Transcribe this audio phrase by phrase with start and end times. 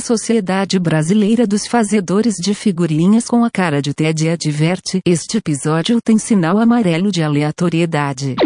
[0.00, 6.00] A Sociedade Brasileira dos Fazedores de Figurinhas com a cara de Ted adverte: este episódio
[6.00, 8.36] tem sinal amarelo de aleatoriedade.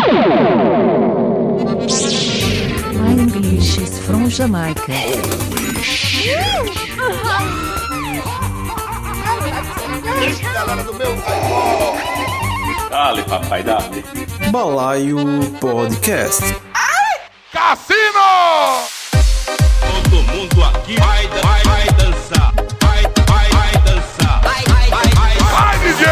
[2.92, 4.82] My English is from Jamaica.
[12.90, 14.04] Dale, papai, dale.
[14.50, 15.18] Balaio
[15.60, 16.42] Podcast.
[17.52, 19.03] Cassino!
[19.86, 22.52] Todo mundo aqui vai, vai, vai dançar.
[22.80, 24.40] Vai, vai, vai dançar.
[24.42, 25.36] Vai, vai, vai, vai.
[25.36, 26.06] Vai, DJ!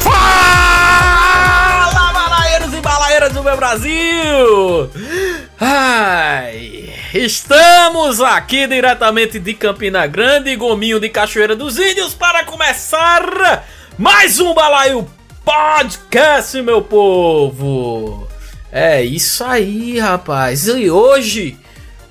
[0.00, 4.90] Fala, balaeiros e balaeiras do meu Brasil!
[5.60, 13.64] Ai, estamos aqui diretamente de Campina Grande, Gominho de Cachoeira dos Índios, para começar
[13.96, 15.08] mais um Balaio
[15.44, 18.26] Podcast, meu povo!
[18.72, 20.66] É isso aí, rapaz!
[20.66, 21.58] E hoje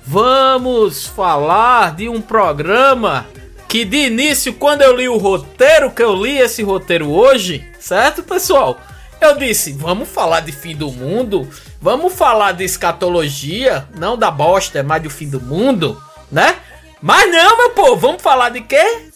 [0.06, 3.26] vamos falar de um programa
[3.68, 8.22] que de início, quando eu li o roteiro, que eu li esse roteiro hoje, certo,
[8.22, 8.80] pessoal?
[9.20, 11.48] Eu disse, vamos falar de fim do mundo,
[11.82, 16.00] vamos falar de escatologia, não da bosta, é mais do fim do mundo,
[16.30, 16.56] né?
[17.02, 19.08] Mas não, meu povo, vamos falar de quê?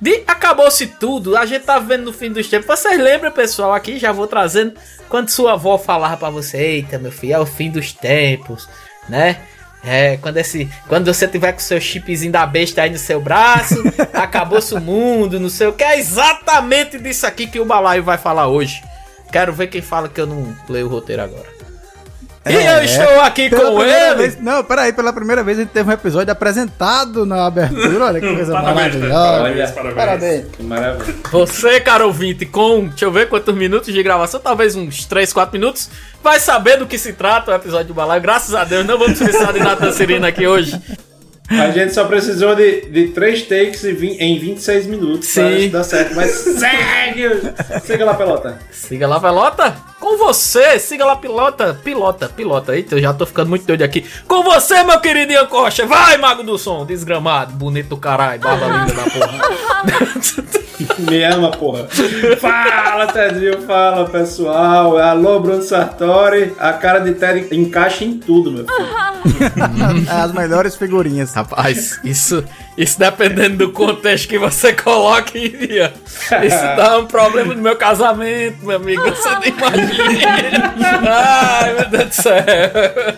[0.00, 2.66] De acabou-se tudo, a gente tá vendo no fim dos tempos.
[2.66, 4.74] Vocês lembram, pessoal, aqui já vou trazendo
[5.08, 8.68] quando sua avó falava pra você, eita, meu filho, é o fim dos tempos,
[9.08, 9.40] né?
[9.84, 13.76] É, quando esse, quando você tiver com seu chipzinho da besta aí no seu braço,
[14.12, 18.18] acabou-se o mundo, não sei o que, é exatamente disso aqui que o Balaio vai
[18.18, 18.82] falar hoje.
[19.32, 21.57] Quero ver quem fala que eu não leio o roteiro agora.
[22.46, 24.14] E eu estou aqui com ele.
[24.16, 28.06] Vez, não, peraí, pela primeira vez a gente teve um episódio apresentado na abertura.
[28.06, 29.12] Olha que coisa Parabéns, maravilhosa.
[29.42, 29.94] parabéns, parabéns.
[29.94, 30.44] Parabéns.
[30.56, 31.14] Que maravilha.
[31.30, 35.52] Você, caro ouvinte, com, deixa eu ver quantos minutos de gravação, talvez uns 3, 4
[35.58, 35.90] minutos,
[36.22, 38.22] vai saber do que se trata o episódio do Balaio.
[38.22, 40.80] Graças a Deus, não vamos precisar de Nathan Cirina aqui hoje.
[41.50, 45.40] A gente só precisou de, de 3 takes em vin- em 26 minutos Sim.
[45.40, 46.14] pra isso dar certo.
[46.14, 47.52] Mas segue!
[47.86, 48.58] Siga lá, pelota.
[48.70, 49.74] Siga lá, pelota.
[50.00, 51.78] Com você, siga lá, pilota.
[51.82, 52.76] Pilota, pilota.
[52.76, 54.04] Eita, eu já tô ficando muito doido aqui.
[54.26, 55.86] Com você, meu querido Ian Costa.
[55.86, 56.86] Vai, mago do som.
[56.86, 58.40] Desgramado, bonito do caralho.
[58.40, 60.58] Barba linda da porra.
[60.98, 61.88] Me ama, porra.
[62.40, 64.96] Fala, Tedinho, fala, pessoal.
[64.96, 66.54] Alô, Bruno Sartori.
[66.58, 70.08] A cara de Ted encaixa em tudo, meu filho.
[70.08, 71.34] As melhores figurinhas.
[71.34, 72.44] Rapaz, isso,
[72.76, 75.92] isso dependendo do contexto que você coloca, Ian.
[76.44, 79.02] Isso dá um problema no meu casamento, meu amigo.
[79.02, 79.87] Você nem imagina.
[81.08, 82.44] Ai, meu Deus do céu.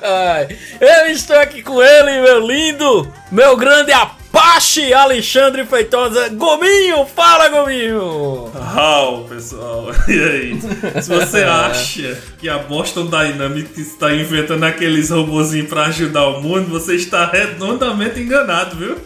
[0.02, 0.48] Ai.
[0.80, 6.28] Eu estou aqui com ele, meu lindo, meu grande Apache Alexandre Feitosa.
[6.30, 8.50] Gominho, fala, Gominho.
[8.54, 9.88] How, pessoal?
[10.08, 10.60] E aí?
[11.02, 16.68] Se você acha que a Boston Dynamics está inventando aqueles robozinhos para ajudar o mundo,
[16.68, 18.96] você está redondamente enganado, viu?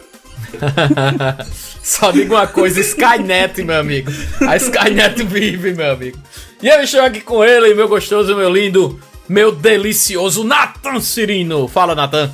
[1.82, 4.10] Só digo uma coisa, Skynet, meu amigo.
[4.46, 6.18] A Skynet vive, meu amigo.
[6.62, 8.98] E eu estou aqui com ele, meu gostoso, meu lindo,
[9.28, 11.68] meu delicioso Nathan Cirino.
[11.68, 12.30] Fala, Nathan.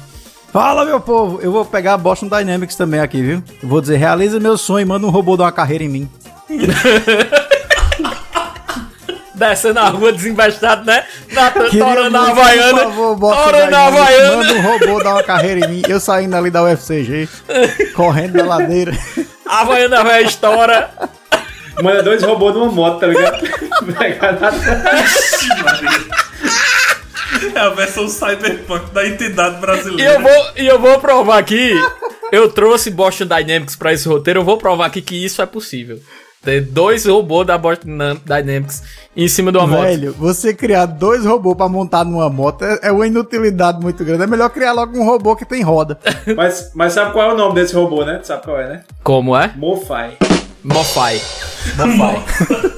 [0.52, 1.40] Fala, meu povo.
[1.40, 3.42] Eu vou pegar a Boston Dynamics também aqui, viu?
[3.62, 6.08] Eu vou dizer, realiza meu sonho e manda um robô dar uma carreira em mim.
[9.40, 11.02] Descendo na rua desinvestado, né?
[11.32, 12.82] Nathan Queria torando a Havaiana.
[12.84, 14.36] Torando a Havaiana.
[14.36, 15.82] manda um robô dar uma carreira em mim.
[15.88, 17.26] Eu saindo ali da UFCG,
[17.96, 18.92] correndo da ladeira.
[19.46, 20.90] A Havaiana vai estoura.
[21.82, 23.40] Manda dois robôs numa moto, tá ligado?
[23.98, 24.50] Pegar na-
[27.54, 30.12] É a versão cyberpunk da entidade E brasileira.
[30.14, 31.72] eu vou, e eu vou provar aqui.
[32.30, 34.40] Eu trouxe Boston Dynamics pra esse roteiro.
[34.40, 35.98] Eu vou provar aqui que isso é possível.
[36.42, 38.82] Ter dois robôs da Boston Dynamics
[39.14, 39.82] em cima de uma moto.
[39.82, 44.22] Velho, você criar dois robôs pra montar numa moto é, é uma inutilidade muito grande.
[44.22, 45.98] É melhor criar logo um robô que tem roda.
[46.34, 48.18] Mas, mas sabe qual é o nome desse robô, né?
[48.18, 48.82] Tu sabe qual é, né?
[49.02, 49.52] Como é?
[49.54, 50.16] Mofai.
[50.64, 51.20] Mofai.
[51.76, 52.24] Mofai.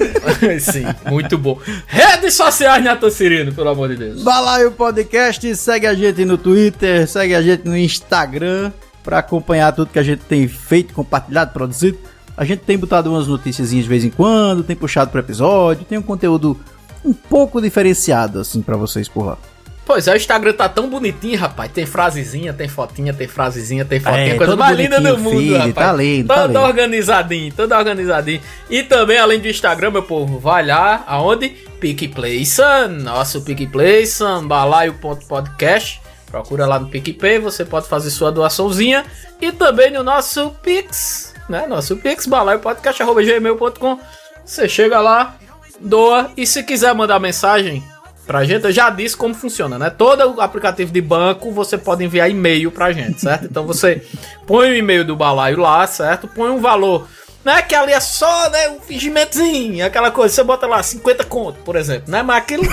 [0.59, 1.57] Sim, muito bom.
[1.87, 4.23] Redes sociais, Nathan Cirino, pelo amor de Deus.
[4.23, 8.71] Balaio Podcast, segue a gente no Twitter, segue a gente no Instagram
[9.03, 11.97] pra acompanhar tudo que a gente tem feito, compartilhado, produzido.
[12.35, 15.97] A gente tem botado umas notícias de vez em quando, tem puxado pro episódio, tem
[15.97, 16.59] um conteúdo
[17.05, 19.37] um pouco diferenciado assim pra vocês por lá.
[19.85, 21.69] Pois é, o Instagram tá tão bonitinho, rapaz.
[21.71, 24.33] Tem frasezinha, tem fotinha, tem frasezinha, tem fotinha.
[24.33, 25.73] É, coisa todo mais linda do mundo, feed, rapaz.
[25.75, 26.59] tá lindo, todo tá lindo.
[26.59, 28.41] organizadinho, todo organizadinho.
[28.69, 31.49] E também, além do Instagram, meu povo, vai lá, aonde?
[31.81, 36.01] PicPlayson, nosso PicPlayson, balaio.podcast.
[36.31, 39.05] Procura lá no PicPay, você pode fazer sua doaçãozinha.
[39.41, 41.65] E também no nosso Pix, né?
[41.67, 43.99] Nosso Pix, balaiopodcast.gmail.com.
[44.45, 45.35] Você chega lá,
[45.79, 46.31] doa.
[46.35, 47.83] E se quiser mandar mensagem,
[48.25, 49.89] pra gente, eu já disse como funciona, né?
[49.89, 53.45] Todo aplicativo de banco você pode enviar e-mail pra gente, certo?
[53.45, 54.05] Então você
[54.45, 56.27] põe o e-mail do balaio lá, certo?
[56.27, 57.07] Põe um valor.
[57.43, 61.25] Não é que ali é só, né, um fingimentozinho, aquela coisa, você bota lá 50
[61.25, 62.23] conto, por exemplo, né?
[62.23, 62.63] Mas aquilo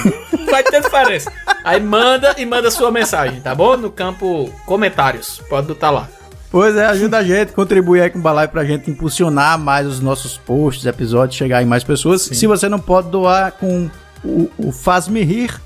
[0.49, 1.33] vai ter diferença.
[1.65, 3.77] Aí manda e manda sua mensagem, tá bom?
[3.77, 6.09] No campo comentários, pode botar lá.
[6.51, 10.01] Pois é, ajuda a gente, contribui aí com o Balai pra gente impulsionar mais os
[10.01, 12.23] nossos posts, episódios, chegar em mais pessoas.
[12.23, 13.89] Se você não pode doar com
[14.25, 15.61] o, o Faz-me Rir,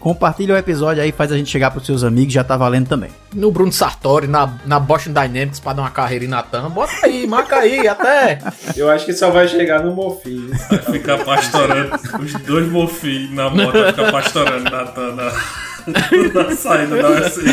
[0.00, 3.10] compartilha o episódio aí, faz a gente chegar pros seus amigos, já tá valendo também.
[3.34, 7.26] No Bruno Sartori, na, na Boston Dynamics pra dar uma carreira em Natan, bota aí,
[7.26, 8.38] marca aí, até.
[8.76, 10.50] Eu acho que só vai chegar no Mofi.
[10.68, 11.94] Vai ficar pastorando.
[12.20, 17.46] Os dois mofinhos na moto vai ficar pastorando na, na, na saída da USG.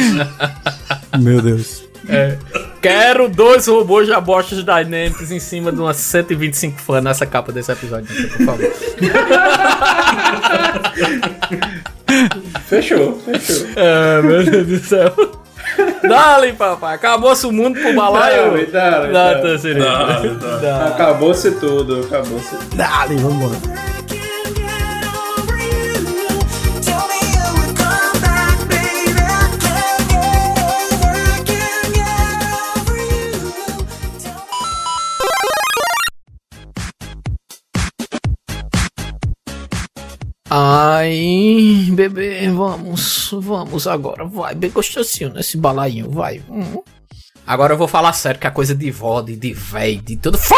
[1.19, 1.88] Meu Deus.
[2.81, 7.71] Quero dois robôs de abostas Dynamics em cima de umas 125 fãs nessa capa desse
[7.71, 8.71] episódio, por favor.
[12.67, 13.67] Fechou, fechou.
[13.75, 15.13] Ah, meu Deus do céu.
[16.07, 16.95] Dale, papai.
[16.95, 18.51] Acabou-se o mundo pro balaio.
[18.71, 19.59] Dale, Dá, dale.
[19.59, 20.57] tá, dá.
[20.57, 20.87] Dá.
[20.87, 22.75] Acabou-se tudo, acabou-se tudo.
[22.75, 23.55] Dale, vambora.
[40.51, 46.42] Ai, bebê, vamos, vamos agora, vai, bem gostosinho nesse balainho, vai.
[46.50, 46.81] Hum.
[47.46, 50.40] Agora eu vou falar sério, que a coisa de vó, de, de véi, de tudo.
[50.40, 50.57] Fala,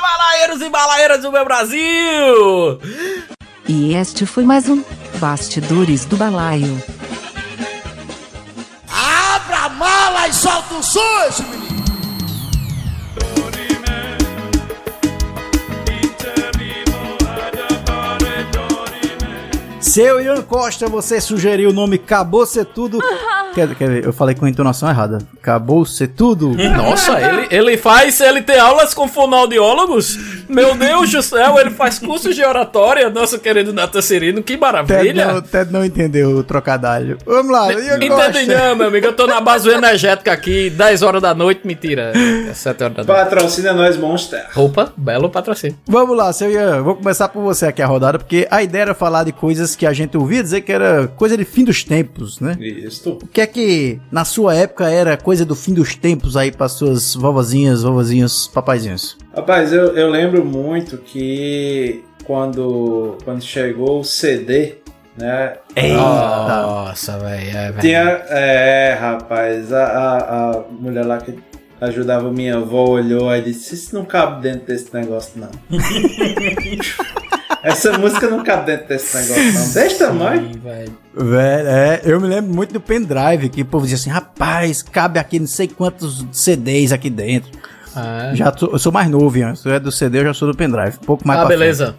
[0.00, 2.80] balaeiros e balaeiras do meu Brasil!
[3.68, 4.82] E este foi mais um
[5.18, 6.82] Bastidores do Balaio.
[8.88, 10.80] Abra a mala e solta o
[11.28, 11.71] esse menino.
[19.92, 22.98] Seu Ian Costa, você sugeriu o nome Acabou Ser Tudo.
[23.54, 24.06] Quer, quer ver?
[24.06, 25.18] Eu falei com a entonação errada.
[25.38, 26.54] Acabou Ser Tudo.
[26.74, 30.16] Nossa, ele, ele faz, ele tem aulas com fonoaudiólogos?
[30.48, 34.60] Meu Deus do céu, ele faz cursos de oratória, nosso querido Natan Serino, que Ted
[34.60, 35.34] maravilha!
[35.34, 37.18] não, Ted não entendeu o trocadilho.
[37.26, 38.46] Vamos lá, Ian Entendi Costa.
[38.46, 42.54] não, meu amigo, eu tô na base energética aqui, 10 horas da noite, mentira, é
[42.54, 43.24] 7 horas da noite.
[43.24, 44.46] Patrocina nós, Monster.
[44.54, 45.76] Roupa, belo patrocínio.
[45.86, 46.82] Vamos lá, seu Ian.
[46.82, 49.86] Vou começar por você aqui a rodada, porque a ideia era falar de coisas que
[49.86, 52.56] a gente ouvia dizer que era coisa de fim dos tempos, né?
[52.60, 53.18] Isso.
[53.20, 56.68] O que é que na sua época era coisa do fim dos tempos aí para
[56.68, 59.18] suas vovozinhas, vovozinhos, papaizinhos?
[59.34, 64.76] Rapaz, eu, eu lembro muito que quando, quando chegou o CD,
[65.18, 65.54] né?
[65.74, 65.96] Eita!
[65.96, 67.72] Nossa, velho, é.
[67.80, 68.02] Tinha.
[68.28, 71.36] É, rapaz, a, a, a mulher lá que
[71.80, 75.50] ajudava minha avó olhou e disse: Isso não cabe dentro desse negócio, não.
[77.62, 79.72] Essa música não cabe dentro desse negócio, não.
[79.72, 80.50] Desse tamanho.
[80.62, 80.92] Velho.
[81.68, 85.38] É, eu me lembro muito do pendrive, que o povo dizia assim, rapaz, cabe aqui
[85.38, 87.50] não sei quantos CDs aqui dentro.
[87.94, 88.34] É.
[88.34, 89.36] Já tô- eu sou mais novo.
[89.56, 90.96] Se tu é do CD, eu já sou do pendrive.
[91.02, 91.94] Um pouco mais Ah, pra beleza.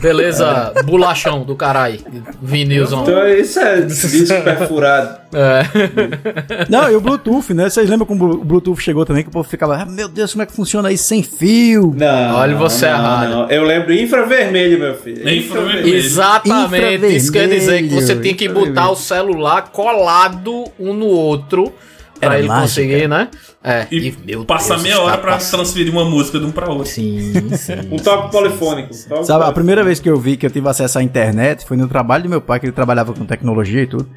[0.00, 1.98] Beleza, bolachão do caralho.
[2.40, 3.02] Vinilzão.
[3.02, 5.18] Então isso é disco perfurado.
[5.32, 6.66] É.
[6.68, 7.68] Não, e o Bluetooth, né?
[7.68, 10.42] Vocês lembram como o Bluetooth chegou também, que o povo ficava, ah, meu Deus, como
[10.42, 11.94] é que funciona isso sem fio?
[11.96, 12.36] Não.
[12.36, 13.30] Olha você não, errado.
[13.30, 13.50] não.
[13.50, 15.28] Eu lembro infravermelho, meu filho.
[15.28, 15.94] Infravermelho.
[15.96, 17.16] Exatamente.
[17.16, 21.72] Isso quer dizer que você tem que botar o celular colado um no outro
[22.18, 22.62] pra Era ele mágica.
[22.82, 23.28] conseguir, né?
[23.62, 23.86] É.
[23.90, 25.60] E, meu passar Deus, meia hora pra passando.
[25.60, 26.86] transferir uma música de um pra outro.
[26.86, 27.72] Sim, sim.
[27.90, 28.94] Um toque polifônico.
[28.94, 31.64] um toque Sabe, a primeira vez que eu vi que eu tive acesso à internet
[31.66, 34.08] foi no trabalho do meu pai, que ele trabalhava com tecnologia e tudo.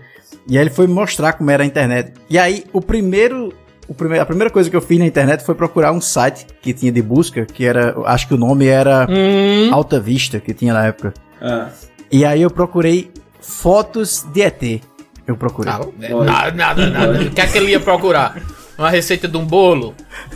[0.48, 2.14] E aí ele foi me mostrar como era a internet.
[2.30, 3.54] E aí, o primeiro.
[3.88, 6.74] O primeiro, a primeira coisa que eu fiz na internet foi procurar um site que
[6.74, 7.94] tinha de busca, que era.
[8.06, 11.14] Acho que o nome era Hum, Alta Vista, que tinha na época.
[11.42, 11.68] Ah.
[12.12, 14.82] E aí eu procurei fotos de ET.
[15.28, 15.72] Eu procurei.
[15.72, 15.80] ah,
[16.24, 17.22] nada, nada, nada.
[17.24, 18.42] O que é que ele ia procurar?
[18.78, 19.94] Uma receita de um bolo?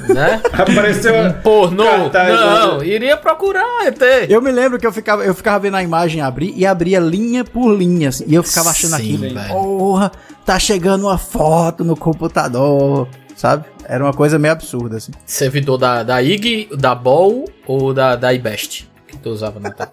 [0.08, 0.40] Né?
[0.54, 1.84] Apareceu Um pornô?
[1.84, 2.86] cartaz Não, lá.
[2.86, 4.00] iria procurar, ET.
[4.30, 7.44] Eu me lembro que eu ficava, eu ficava vendo a imagem abrir e abria linha
[7.44, 8.10] por linha.
[8.10, 9.34] assim, e eu ficava achando Sim, aquilo.
[9.34, 9.48] velho.
[9.50, 10.12] Porra,
[10.46, 13.08] tá chegando uma foto no computador.
[13.36, 13.66] Sabe?
[13.88, 15.12] Era uma coisa meio absurda, assim.
[15.26, 18.88] Servidor da, da IG, da Ball ou da, da iBest?
[19.08, 19.92] Que tu usava no tempo.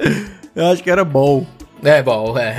[0.56, 1.46] Eu acho que era bom.
[1.82, 2.54] É, bom, é.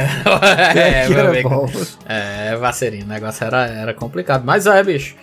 [1.05, 1.49] é, meu amigo.
[1.49, 1.69] bom.
[2.05, 4.43] É, vacerinho, o negócio era, era complicado.
[4.45, 5.15] Mas é, bicho.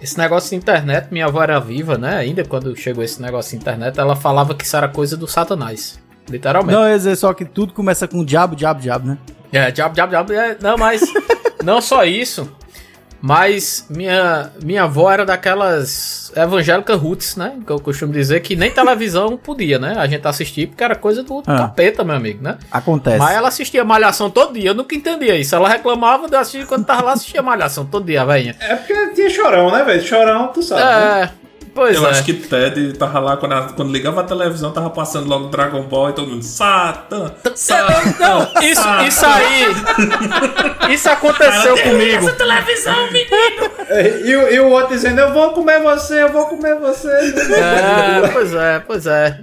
[0.00, 2.16] Esse negócio de internet, minha avó era viva, né?
[2.16, 6.00] Ainda quando chegou esse negócio de internet, ela falava que isso era coisa do satanás.
[6.28, 6.72] Literalmente.
[6.72, 9.18] Não, eu ia dizer só que tudo começa com diabo, diabo, diabo, né?
[9.52, 10.32] É, diabo, diabo, diabo.
[10.32, 11.02] é, não, mas
[11.62, 12.50] não só isso.
[13.20, 17.54] Mas minha, minha avó era daquelas evangélicas roots, né?
[17.66, 19.94] Que eu costumo dizer que nem televisão podia, né?
[19.98, 21.58] A gente assistir porque era coisa do Ah.
[21.58, 22.56] capeta, meu amigo, né?
[22.70, 23.18] Acontece.
[23.18, 25.54] Mas ela assistia Malhação todo dia, eu nunca entendia isso.
[25.54, 28.56] Ela reclamava de assistir quando tava lá, assistia Malhação todo dia, velhinha.
[28.60, 30.02] É porque tinha chorão, né, velho?
[30.02, 30.80] Chorão, tu sabe.
[30.82, 31.30] né?
[31.74, 32.10] Pois Eu é.
[32.10, 35.82] acho que Ted tava lá, quando, a- quando ligava a televisão, tava passando logo Dragon
[35.82, 38.14] Ball e todo mundo, Satan, Satan.
[38.18, 40.92] Não, isso, isso aí.
[40.92, 42.26] Isso aconteceu comigo.
[43.88, 47.08] É, E, o- e o outro dizendo, eu vou comer você, eu vou comer você.
[47.08, 49.38] É, pois é, pois é.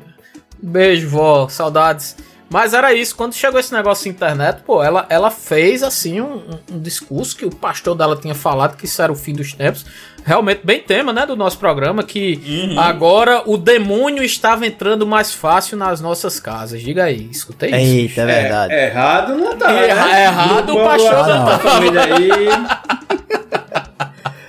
[0.61, 2.15] Beijo, vó, saudades.
[2.49, 6.41] Mas era isso, quando chegou esse negócio de internet, pô, ela, ela fez assim um,
[6.71, 9.85] um- discurso que o pastor dela tinha falado que isso era o fim dos tempos.
[10.25, 15.77] Realmente bem tema, né, do nosso programa, que agora o demônio estava entrando mais fácil
[15.77, 16.81] nas nossas casas.
[16.81, 17.77] Diga aí, escutei isso.
[17.77, 18.73] Eita, é verdade.
[18.73, 19.71] É, errado não tá.
[19.73, 20.23] Erra- né?
[20.23, 21.59] errado o pastor não tá.
[21.59, 22.29] família aí.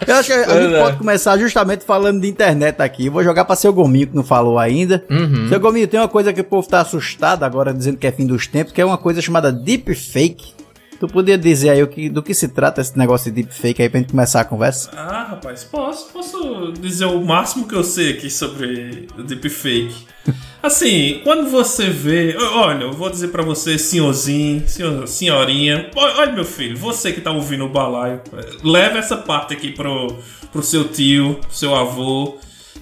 [0.07, 0.83] Eu acho que a Pois gente é.
[0.83, 3.07] pode começar justamente falando de internet aqui.
[3.07, 5.05] Eu vou jogar pra seu Gominho, que não falou ainda.
[5.11, 5.49] Uhum.
[5.49, 8.27] Seu Gominho, tem uma coisa que o povo tá assustado agora, dizendo que é fim
[8.27, 10.55] dos tempos, que é uma coisa chamada deepfake.
[11.01, 13.89] Tu podia dizer aí o que, do que se trata esse negócio de deepfake aí
[13.89, 14.91] pra gente começar a conversa?
[14.97, 19.95] Ah, rapaz, posso, posso dizer o máximo que eu sei aqui sobre o deepfake.
[20.61, 22.37] Assim, quando você vê.
[22.37, 25.89] Olha, eu vou dizer pra você, senhorzinho, senhor- senhorinha.
[25.95, 28.21] Olha, meu filho, você que tá ouvindo o balaio,
[28.65, 30.17] leva essa parte aqui pro,
[30.51, 32.39] pro seu tio, pro seu avô.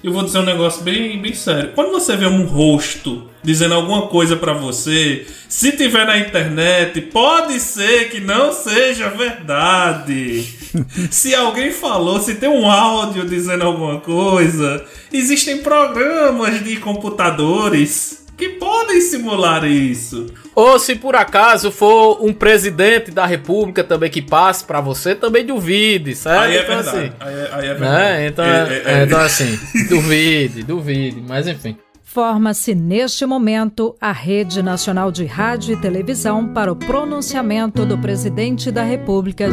[0.07, 1.73] Eu vou dizer um negócio bem, bem sério.
[1.75, 7.59] Quando você vê um rosto dizendo alguma coisa pra você, se tiver na internet, pode
[7.59, 10.45] ser que não seja verdade.
[11.11, 18.49] se alguém falou, se tem um áudio dizendo alguma coisa, existem programas de computadores que
[18.49, 20.27] podem simular isso.
[20.53, 25.45] Ou se por acaso for um presidente da república também que passe pra você, também
[25.45, 26.41] duvide, certo?
[26.43, 26.97] Aí é Então, verdade.
[26.97, 27.81] assim, Aí é, aí é verdade.
[27.81, 28.27] né?
[28.27, 31.75] Então, É- é- é- é- então assim, duvide, duvide, mas enfim.
[32.03, 38.71] Forma-se neste momento a Rede Nacional de Rádio e Televisão para o pronunciamento do Presidente
[38.71, 39.47] da República.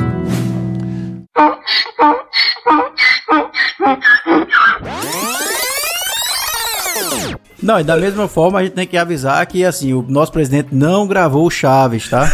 [7.65, 10.69] Não, e da mesma forma a gente tem que avisar que, assim, o nosso presidente
[10.73, 12.31] não gravou o Chaves, tá?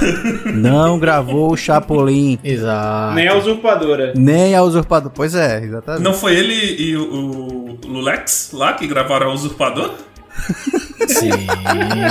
[0.52, 3.14] não gravou o Chapolin, Exato.
[3.14, 4.12] Nem a usurpadora.
[4.16, 5.12] nem a usurpador.
[5.14, 6.02] Pois é, exatamente.
[6.02, 9.94] Não foi ele e o, o Lulex lá que gravaram o Usurpador?
[11.08, 11.30] Sim,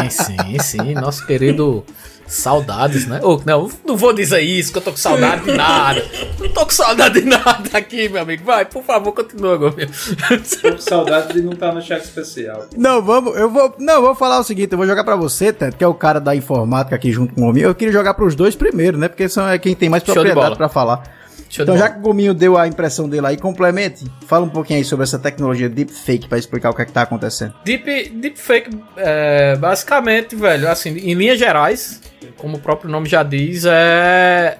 [0.09, 0.93] sim, sim.
[0.93, 1.83] Nosso querido
[2.29, 3.19] saudades, né?
[3.23, 6.05] Ou, não, não vou dizer isso, que eu tô com saudade de nada.
[6.39, 8.45] Não tô com saudade de nada aqui, meu amigo.
[8.45, 10.15] Vai, por favor, continua, Gomes.
[10.61, 12.67] Tô com saudade de não estar no chat especial.
[12.77, 15.51] Não, vamos, eu vou, não, eu vou falar o seguinte, eu vou jogar pra você,
[15.51, 17.67] Ted, que é o cara da informática aqui junto com o Gominho.
[17.67, 19.07] Eu queria jogar pros dois primeiro, né?
[19.07, 21.18] Porque são é quem tem mais Show propriedade pra falar.
[21.57, 24.05] Então, já que o Gominho deu a impressão dele aí, complemente.
[24.27, 27.01] Fala um pouquinho aí sobre essa tecnologia deepfake pra explicar o que é que tá
[27.01, 27.53] acontecendo.
[27.65, 32.01] Deep, deepfake, é, basicamente, velho, assim, em linhas gerais,
[32.37, 34.57] como o próprio nome já diz, é,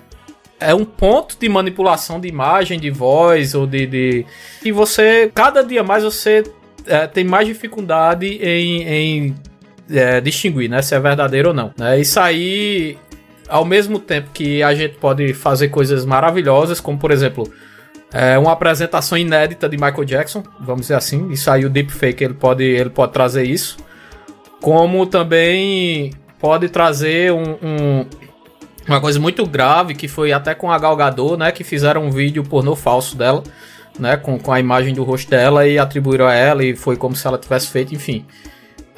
[0.60, 3.86] é um ponto de manipulação de imagem, de voz, ou de.
[3.86, 4.25] de
[4.63, 6.43] e você, cada dia mais, você
[6.86, 9.36] é, tem mais dificuldade em, em
[9.89, 11.74] é, distinguir, né, se é verdadeiro ou não.
[11.77, 12.00] Né?
[12.00, 12.98] Isso aí,
[13.50, 17.51] ao mesmo tempo que a gente pode fazer coisas maravilhosas, como por exemplo.
[18.12, 21.29] É uma apresentação inédita de Michael Jackson, vamos dizer assim.
[21.29, 23.77] Isso aí o deepfake ele pode, ele pode trazer isso.
[24.62, 28.06] Como também pode trazer um, um-
[28.88, 32.10] uma coisa muito grave que foi até com a Gal Gadot, né, que fizeram um
[32.10, 33.44] vídeo pornô falso dela,
[34.00, 37.15] né, com, com a imagem do rosto dela e atribuíram a ela e foi como
[37.15, 38.25] se ela tivesse feito, enfim.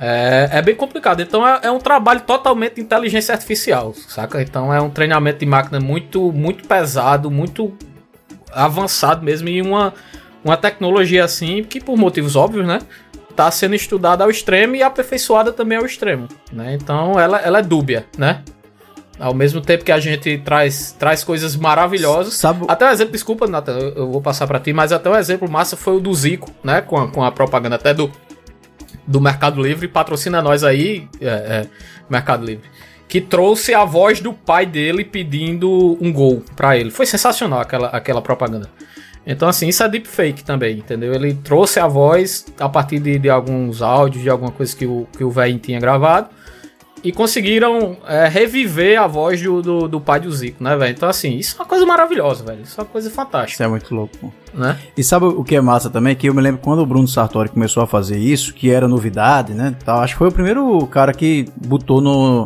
[0.03, 1.21] É, é bem complicado.
[1.21, 4.41] Então é, é um trabalho totalmente de inteligência artificial, saca?
[4.41, 7.71] Então é um treinamento de máquina muito, muito pesado, muito
[8.51, 9.93] avançado mesmo e uma,
[10.43, 12.79] uma tecnologia assim que por motivos óbvios, né?
[13.35, 16.73] Tá sendo estudada ao extremo e aperfeiçoada também ao extremo, né?
[16.73, 18.41] Então ela, ela é dúbia, né?
[19.19, 22.33] Ao mesmo tempo que a gente traz, traz coisas maravilhosas.
[22.33, 25.47] Sabe- Até um exemplo, desculpa, Nathan, eu, vou passar pra ti, mas até um exemplo
[25.49, 26.81] massa foi o do Zico, né?
[26.81, 28.11] Com a, com a propaganda até do,
[29.05, 31.67] do Mercado Livre, patrocina nós aí, é, é,
[32.09, 32.69] Mercado Livre,
[33.07, 36.91] que trouxe a voz do pai dele pedindo um gol pra ele.
[36.91, 38.69] Foi sensacional aquela, aquela propaganda.
[39.25, 41.13] Então, assim, isso é deepfake também, entendeu?
[41.13, 45.07] Ele trouxe a voz a partir de, de alguns áudios, de alguma coisa que o,
[45.15, 46.29] que o velho tinha gravado.
[47.03, 50.91] E conseguiram é, reviver a voz do, do, do pai do Zico, né, velho?
[50.91, 52.61] Então, assim, isso é uma coisa maravilhosa, velho.
[52.61, 54.77] Isso é uma coisa Isso fantástica, é muito louco, né?
[54.95, 56.15] E sabe o que é massa também?
[56.15, 59.53] Que eu me lembro quando o Bruno Sartori começou a fazer isso, que era novidade,
[59.53, 59.75] né?
[59.83, 62.45] Tal, acho que foi o primeiro cara que botou no,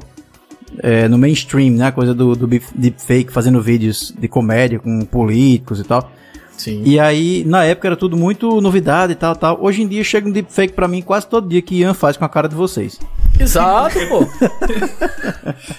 [0.79, 1.87] é, no mainstream, né?
[1.87, 6.09] A coisa do, do deepfake, fazendo vídeos de comédia com políticos e tal.
[6.57, 6.81] Sim.
[6.85, 9.57] E aí, na época era tudo muito novidade e tal, tal.
[9.61, 12.23] Hoje em dia chega um deepfake pra mim quase todo dia que Ian faz com
[12.23, 12.97] a cara de vocês.
[13.39, 14.27] Exato, pô.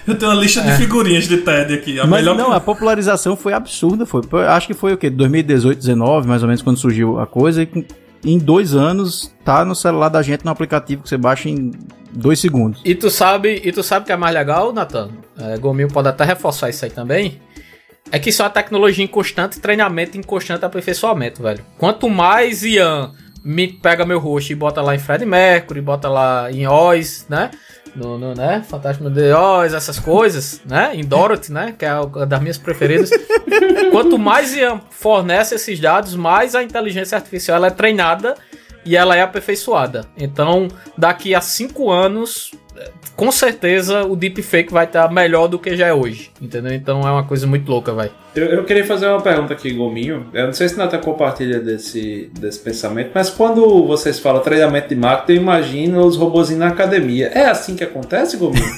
[0.07, 1.99] Eu tenho uma lista de figurinhas de TED aqui.
[1.99, 4.21] A Mas melhor não, a popularização foi absurda, foi.
[4.47, 5.09] Acho que foi o quê?
[5.09, 7.63] 2018, 19, mais ou menos, quando surgiu a coisa.
[7.63, 7.69] E
[8.25, 11.71] em dois anos, tá no celular da gente no aplicativo que você baixa em
[12.11, 12.81] dois segundos.
[12.83, 15.09] E tu sabe, e tu sabe o que é mais legal, Nathan?
[15.39, 17.39] É, Gominho pode até reforçar isso aí também.
[18.11, 21.63] É que isso é uma tecnologia em constante treinamento, em constante aperfeiçoamento, velho.
[21.77, 23.11] Quanto mais Ian
[23.43, 27.51] me pega meu rosto e bota lá em Fred Mercury, bota lá em Oz, né?
[27.95, 28.63] No, no, né?
[28.67, 30.91] Fantasma de Oz, essas coisas, né?
[30.93, 31.73] Em Dorothy, né?
[31.77, 33.09] Que é uma das minhas preferidas.
[33.91, 38.35] Quanto mais Ian fornece esses dados, mais a inteligência artificial ela é treinada
[38.85, 40.05] e ela é aperfeiçoada.
[40.17, 40.67] Então,
[40.97, 42.51] daqui a cinco anos,
[43.15, 46.31] com certeza o deepfake vai estar melhor do que já é hoje.
[46.41, 46.73] Entendeu?
[46.73, 48.11] Então é uma coisa muito louca, vai.
[48.35, 50.27] Eu, eu queria fazer uma pergunta aqui, Gominho.
[50.33, 54.89] Eu não sei se o Nathan compartilha desse, desse pensamento, mas quando vocês falam treinamento
[54.89, 57.27] de máquina, eu imagino os robozinhos na academia.
[57.33, 58.65] É assim que acontece, Gominho?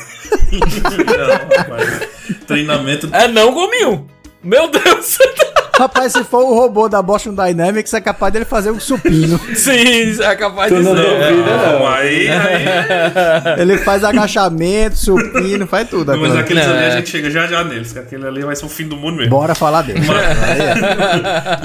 [0.52, 2.10] Não, rapaz.
[2.48, 3.10] Treinamento.
[3.12, 4.08] É não, Gominho!
[4.44, 5.18] Meu Deus!
[5.80, 9.40] Rapaz, se for o robô da Boston Dynamics, é capaz dele fazer um supino.
[9.56, 11.02] Sim, é capaz Tu de não ser.
[11.04, 11.88] duvida, Não, não.
[11.88, 13.62] aí, aí.
[13.62, 16.08] Ele faz agachamento, supino, faz tudo.
[16.12, 16.40] Mas agora.
[16.42, 16.92] aqueles ali a É.
[16.92, 19.30] gente chega já já neles, que aquele ali vai ser o fim do mundo mesmo.
[19.32, 20.02] Bora falar dele.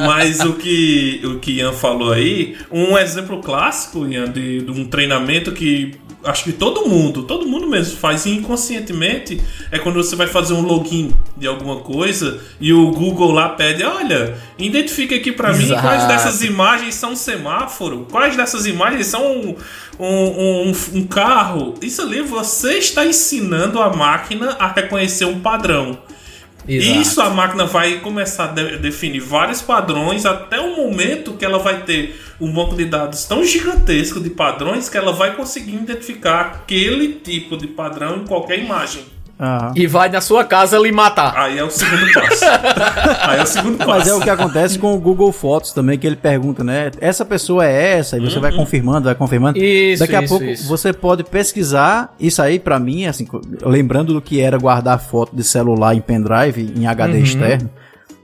[0.06, 4.84] Mas o que o que Ian falou aí, um exemplo clássico, Ian, de, de um
[4.86, 5.92] treinamento que
[6.24, 9.38] acho que todo mundo, todo mundo mesmo faz inconscientemente,
[9.70, 13.82] é quando você vai fazer um login de alguma coisa e o Google lá pede,
[14.04, 19.24] olha, identifica aqui pra mim quais dessas imagens são um semáforo, quais dessas imagens são
[19.26, 19.56] um,
[19.98, 21.74] um, um, um carro.
[21.80, 25.98] Isso ali você está ensinando a máquina a reconhecer um padrão.
[26.66, 26.98] Exato.
[27.00, 31.58] Isso a máquina vai começar a de- definir vários padrões até o momento que ela
[31.58, 36.40] vai ter um banco de dados tão gigantesco de padrões que ela vai conseguir identificar
[36.40, 39.04] aquele tipo de padrão em qualquer imagem.
[39.38, 39.72] Aham.
[39.74, 41.34] E vai na sua casa lhe matar.
[41.36, 42.44] Aí é o segundo passo.
[43.28, 43.90] Aí é o segundo passo.
[43.90, 46.90] Mas é o que acontece com o Google Fotos também, que ele pergunta, né?
[47.00, 49.58] Essa pessoa é essa, e você vai confirmando, vai confirmando.
[49.58, 50.68] Isso, Daqui a isso, pouco isso.
[50.68, 52.14] você pode pesquisar.
[52.18, 53.26] Isso aí, pra mim, assim,
[53.62, 57.22] lembrando do que era guardar foto de celular em pendrive, em HD Uhum.
[57.24, 57.70] externo.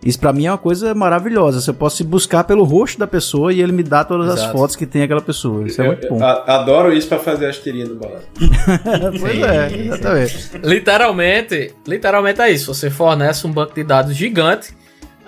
[0.04, 1.60] Isso pra mim é uma coisa maravilhosa.
[1.60, 4.56] Você pode se buscar pelo rosto da pessoa e ele me dá todas as Exato.
[4.56, 5.66] fotos que tem aquela pessoa.
[5.66, 6.24] Isso é muito Eu- bom.
[6.24, 8.24] a- adoro isso pra fazer as tirinhas do balanço.
[9.20, 10.50] pois é, exatamente.
[10.62, 12.72] Literalmente, literalmente é isso.
[12.74, 14.74] Você fornece um banco de dados gigante.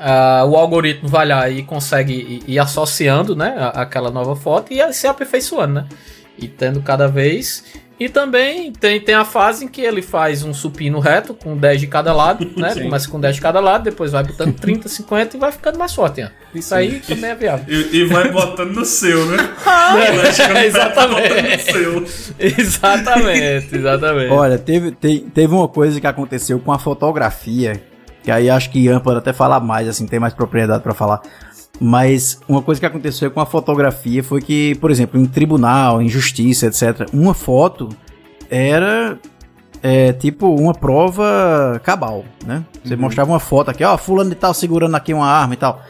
[0.05, 4.73] ah, o algoritmo vai lá e consegue ir, ir associando, né, a- aquela nova foto
[4.73, 5.87] e se aperfeiçoando, né?
[6.37, 7.63] E tendo cada vez.
[8.01, 11.81] E também tem, tem a fase em que ele faz um supino reto com 10
[11.81, 12.75] de cada lado, né?
[12.75, 15.95] Começa com 10 de cada lado, depois vai botando 30, 50 e vai ficando mais
[15.95, 16.21] forte.
[16.23, 16.31] né?
[16.55, 17.65] Isso aí também é viável.
[17.69, 19.37] E, e vai botando no seu, né?
[19.65, 21.65] Vai chegando perto, exatamente.
[21.73, 22.35] botando no seu.
[22.59, 24.33] exatamente, exatamente.
[24.33, 27.81] Olha, teve, te- teve uma coisa que aconteceu com a fotografia,
[28.23, 31.21] que aí acho que Ian pode até falar mais, assim, tem mais propriedade pra falar.
[31.85, 36.09] Mas uma coisa que aconteceu com a fotografia foi que, por exemplo, em tribunal, em
[36.09, 37.89] justiça, etc., uma foto
[38.49, 39.19] era
[39.83, 42.65] é, tipo uma prova cabal, né?
[42.85, 45.83] Você mostrava uma foto aqui, ó, fulano de tal segurando aqui uma arma e tal.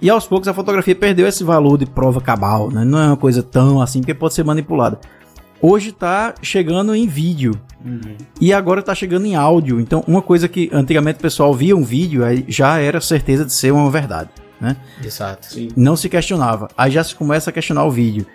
[0.00, 2.82] E aos poucos a fotografia perdeu esse valor de prova cabal, né?
[2.82, 4.98] Não é uma coisa tão assim, porque pode ser manipulada.
[5.60, 7.52] Hoje tá chegando em vídeo.
[8.40, 9.78] E agora tá chegando em áudio.
[9.78, 13.52] Então, uma coisa que antigamente o pessoal via um vídeo, aí já era certeza de
[13.52, 14.76] ser uma verdade, né?
[15.04, 15.48] Exato.
[15.76, 16.68] Não se questionava.
[16.76, 18.26] Aí já se começa a questionar o vídeo.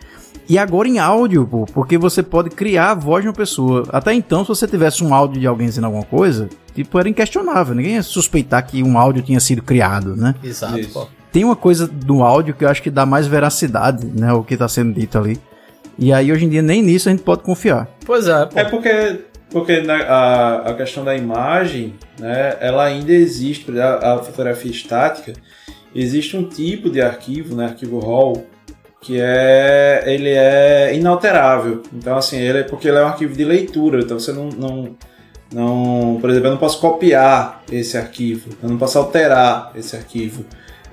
[0.48, 3.84] E agora em áudio, pô, porque você pode criar a voz de uma pessoa.
[3.92, 7.76] Até então, se você tivesse um áudio de alguém dizendo alguma coisa, tipo, era inquestionável.
[7.76, 10.34] Ninguém ia suspeitar que um áudio tinha sido criado, né?
[10.44, 10.92] Exato, Isso.
[10.94, 11.08] pô.
[11.32, 14.34] Tem uma coisa do áudio que eu acho que dá mais veracidade, né?
[14.34, 15.40] O que tá sendo dito ali.
[16.00, 17.88] E aí, hoje em dia, nem nisso a gente pode confiar.
[18.06, 18.60] Pois é, pô.
[18.60, 19.20] É porque,
[19.52, 25.34] porque na- a, a questão da imagem, né, ela ainda existe, a, a fotografia estática,
[25.94, 28.46] existe um tipo de arquivo, né, arquivo RAW,
[29.02, 31.84] que é, ele é inalterável.
[31.94, 34.96] Então, assim, ele é porque ele é um arquivo de leitura, então você não, não,
[35.54, 40.46] não por exemplo, eu não posso copiar esse arquivo, eu não posso alterar esse arquivo.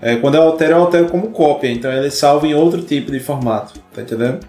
[0.03, 3.19] É, quando eu altero, eu altero como cópia, então ele salva em outro tipo de
[3.21, 4.41] formato, tá entendendo?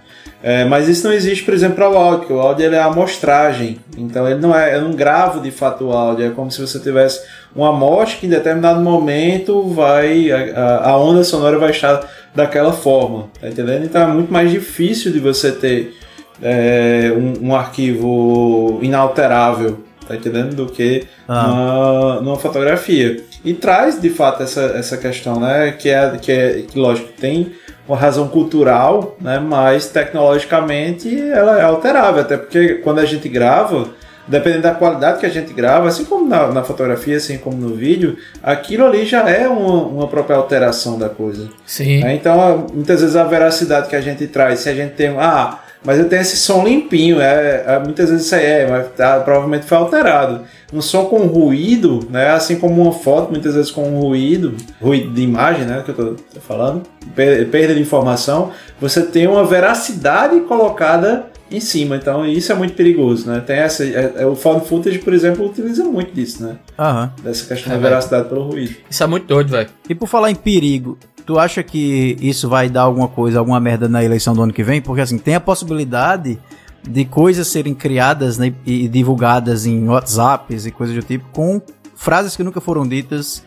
[0.44, 3.80] É, mas isso não existe, por exemplo, para o áudio, o áudio é a amostragem.
[3.98, 6.80] Então ele não é, eu não gravo de fato o áudio, é como se você
[6.80, 7.22] tivesse
[7.56, 13.30] uma amostra que em determinado momento vai a- a onda sonora vai estar daquela forma,
[13.42, 13.86] tá entendendo?
[13.86, 15.96] Então é muito mais difícil de você ter
[16.40, 20.56] é, um, um arquivo inalterável, tá entendendo?
[20.56, 21.48] Do que Ah.
[21.48, 23.24] numa, numa fotografia.
[23.44, 25.72] E traz, de fato, essa, essa questão, né?
[25.72, 27.52] Que é, que é que, lógico, tem
[27.88, 29.40] uma razão cultural, né?
[29.40, 33.88] Mas tecnologicamente ela é alterável, até porque quando a gente grava,
[34.28, 37.76] dependendo da qualidade que a gente grava, assim como na, na fotografia, assim como no
[37.76, 41.50] vídeo, aquilo ali já é uma, uma própria alteração da coisa.
[41.66, 42.04] Sim.
[42.04, 42.16] né?
[42.16, 46.00] Então, muitas vezes a veracidade que a gente traz, se a gente tem, ah, mas
[46.00, 49.66] eu tenho esse som limpinho, é, é, muitas vezes isso aí é, mas tá, provavelmente
[49.66, 50.42] foi alterado.
[50.74, 55.12] Um som com ruído, né, assim como uma foto, muitas vezes com um ruído, ruído
[55.14, 56.84] de imagem, né, que eu tô, tô falando,
[57.16, 62.74] per- perda de informação, você tem uma veracidade colocada em cima, então isso é muito
[62.74, 63.40] perigoso, né?
[63.40, 66.58] Tem essa, é- é- o found footage, por exemplo, utiliza muito disso, né?
[66.78, 67.14] Aham.
[67.24, 68.76] Dessa questão É, da veracidade pelo ruído.
[68.90, 69.70] Isso é muito doido, velho.
[69.90, 73.90] E por falar em perigo, tu acha que isso vai dar alguma coisa, alguma merda
[73.90, 74.82] na eleição do ano que vem?
[74.82, 76.40] Porque assim, tem a possibilidade
[76.88, 81.62] de coisas serem criadas né, e divulgadas em WhatsApps e coisas do tipo com
[81.96, 83.44] frases que nunca foram ditas,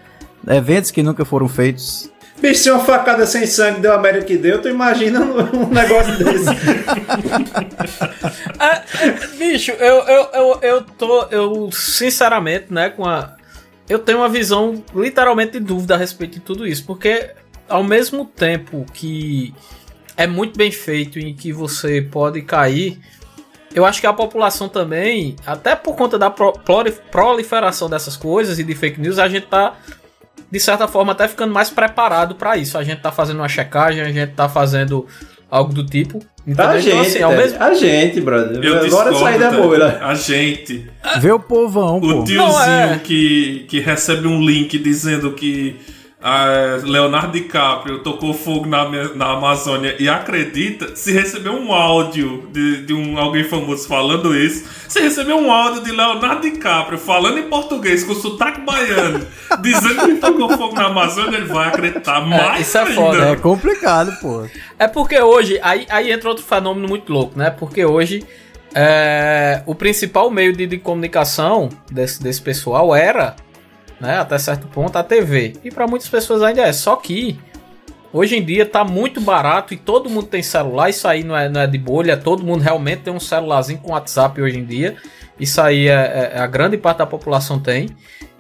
[0.47, 2.11] eventos que nunca foram feitos.
[2.39, 6.17] Bicho, se uma facada sem sangue deu a merda que deu, tu imagina um negócio
[6.23, 6.51] desse.
[8.59, 11.23] É, é, bicho, eu, eu, eu, eu tô.
[11.31, 13.37] Eu, sinceramente, né, com a.
[13.89, 16.85] Eu tenho uma visão literalmente de dúvida a respeito de tudo isso.
[16.87, 17.31] Porque
[17.71, 19.55] ao mesmo tempo que
[20.17, 22.99] é muito bem feito e que você pode cair.
[23.75, 28.59] Eu acho que a população também, até por conta da pro- proli- proliferação dessas coisas
[28.59, 29.75] e de fake news, a gente tá,
[30.51, 32.77] de certa forma, até ficando mais preparado pra isso.
[32.77, 35.07] A gente tá fazendo uma checagem, a gente tá fazendo
[35.49, 36.19] algo do tipo.
[36.45, 36.69] Entendeu?
[36.69, 38.57] A Então, gente, assim, ao mesmo a gente, brother.
[38.65, 39.99] Eu Agora discordo, sair da bolha.
[40.05, 40.91] A gente.
[41.21, 42.25] Vê o povão, O pô.
[42.25, 42.61] tiozinho Não,
[42.95, 42.99] é.
[42.99, 45.77] que, que recebe um link dizendo que
[46.83, 52.93] Leonardo DiCaprio tocou fogo na, na Amazônia e acredita, se receber um áudio de, de
[52.93, 58.05] um, alguém famoso falando isso, se receber um áudio de Leonardo DiCaprio falando em português
[58.05, 59.27] com sotaque baiano,
[59.63, 62.95] dizendo que tocou fogo na Amazônia, ele vai acreditar mais isso é ainda.
[62.95, 64.47] foda, É complicado, pô.
[64.79, 67.49] É porque hoje, aí, aí entra outro fenômeno muito louco, né?
[67.49, 68.27] Porque hoje
[68.75, 73.37] é, o principal meio de, de comunicação desse, desse pessoal era,
[74.01, 75.55] né, até certo ponto, a TV.
[75.63, 76.73] E para muitas pessoas ainda é.
[76.73, 77.39] Só que
[78.13, 80.89] hoje em dia tá muito barato e todo mundo tem celular.
[80.89, 83.93] Isso aí não é, não é de bolha, todo mundo realmente tem um celularzinho com
[83.93, 84.97] WhatsApp hoje em dia.
[85.39, 87.89] Isso aí é, é- a grande parte da população tem.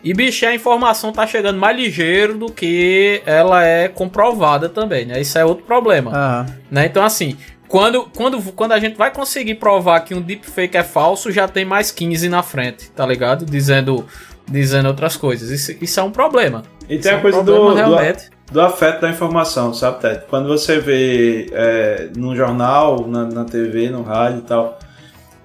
[0.03, 5.20] E, bicho, a informação tá chegando mais ligeiro do que ela é comprovada também, né?
[5.20, 6.11] Isso é outro problema.
[6.14, 6.87] Ah, Né?
[6.87, 7.37] Então, assim,
[7.68, 11.64] quando, quando, quando a gente vai conseguir provar que um deepfake é falso, já tem
[11.66, 13.44] mais 15 na frente, tá ligado?
[13.44, 14.07] Dizendo,
[14.50, 15.50] dizendo outras coisas.
[15.50, 16.62] Isso, isso é um problema.
[16.88, 18.30] E Isso tem é a um coisa do, problema, do, realmente.
[18.50, 20.22] do afeto da informação, sabe, Ted?
[20.28, 24.78] Quando você vê é, num jornal, na, na TV, no rádio e tal,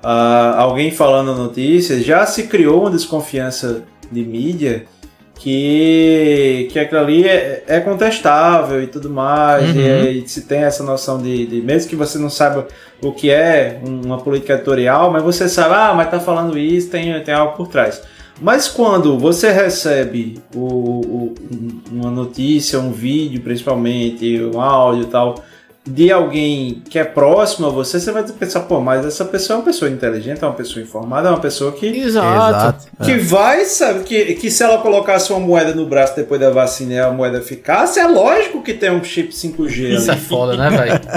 [0.04, 4.86] ah, alguém falando notícias, já se criou uma desconfiança de mídia
[5.38, 9.82] que, que aquilo ali é, é contestável e tudo mais, Uhum.
[9.82, 12.68] e, aí se tem essa noção de, de- mesmo que você não saiba
[13.04, 17.20] o que é uma política editorial, mas você sabe, ah, mas tá falando isso, tem,
[17.24, 18.02] tem algo por trás.
[18.42, 21.36] Mas quando você recebe o, o-
[21.92, 25.44] uma notícia, um vídeo principalmente, um áudio e tal,
[25.88, 29.60] de alguém que é próximo a você, você vai pensar, pô, mas essa pessoa é
[29.60, 32.88] uma pessoa inteligente, é uma pessoa informada, é uma pessoa que, Exato.
[33.04, 36.94] que vai, sabe, que, que se ela colocasse uma moeda no braço depois da vacina
[36.94, 40.22] e a moeda ficasse, é lógico que tem um chip 5G Isso é ali.
[40.22, 40.96] foda, né, velho?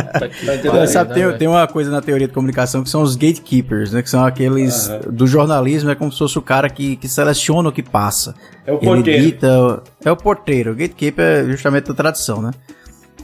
[0.68, 3.92] Tá Sabe, né, tem, tem uma coisa na teoria de comunicação que são os gatekeepers,
[3.92, 4.02] né?
[4.02, 5.00] Que são aqueles Aham.
[5.10, 8.34] do jornalismo, é como se fosse o cara que, que seleciona o que passa.
[8.66, 9.22] É o Ele porteiro.
[9.22, 9.82] dita.
[10.04, 10.72] É o porteiro.
[10.72, 12.50] O gatekeeper é justamente a tradução, né?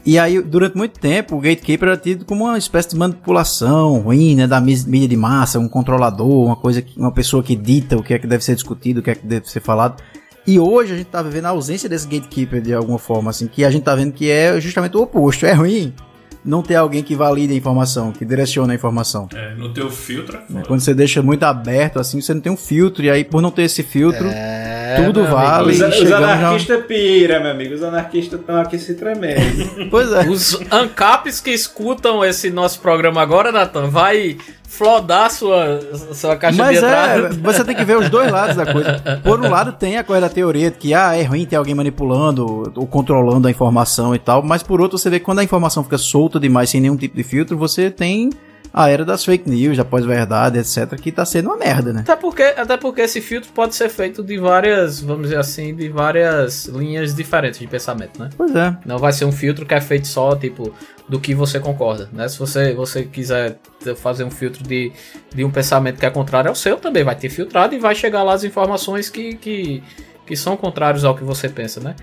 [0.07, 4.35] E aí, durante muito tempo, o gatekeeper era tido como uma espécie de manipulação ruim,
[4.35, 4.47] né?
[4.47, 8.19] Da mídia de massa, um controlador, uma coisa, uma pessoa que dita o que é
[8.19, 10.03] que deve ser discutido, o que é que deve ser falado.
[10.47, 13.65] E hoje a gente tá vivendo a ausência desse gatekeeper de alguma forma, assim, que
[13.65, 15.47] a gente tá vendo que é justamente o oposto.
[15.47, 15.95] É ruim
[16.45, 19.29] não ter alguém que valide a informação, que direciona a informação.
[19.35, 20.65] É, no teu filtro é foda.
[20.67, 23.51] Quando você deixa muito aberto, assim, você não tem um filtro, e aí por não
[23.51, 25.73] ter esse filtro, É, tudo vale.
[25.73, 25.89] Os, amigo.
[25.97, 27.75] os chegamos já- anarquistas pira, meu amigo.
[27.75, 29.89] Os anarquistas estão aqui se tremendo.
[29.91, 30.29] Pois é.
[30.29, 34.37] Os ANCAPs que escutam esse nosso programa agora, Nathan, vai
[34.77, 35.81] flodar sua,
[36.13, 37.29] sua caixa Mas de é, entrada.
[37.41, 39.21] você tem que ver os dois lados da coisa.
[39.23, 41.75] Por um lado tem a coisa da teoria de que ah, é ruim ter alguém
[41.75, 45.45] manipulando ou controlando a informação e tal, mas por outro você vê que quando a
[45.45, 48.31] informação fica solta demais, sem nenhum tipo de filtro, você tem
[48.77, 52.01] a era das fake news, da pós-verdade, etc, que tá sendo uma merda, né?
[52.01, 55.89] Até porque, até porque esse filtro pode ser feito de várias, vamos dizer assim, de
[55.89, 58.31] várias linhas diferentes de pensamento, né?
[58.37, 58.77] Pois é.
[58.85, 60.75] Não vai ser um filtro que é feito só, tipo,
[61.09, 62.27] do que você concorda, né?
[62.29, 63.61] Se você, você quiser
[63.97, 64.91] fazer um filtro de,
[65.33, 68.25] de um pensamento que é contrário ao seu, também vai ter filtrado e vai chegar
[68.25, 69.85] lá as informações que, que,
[70.27, 71.95] que são contrários ao que você pensa, né?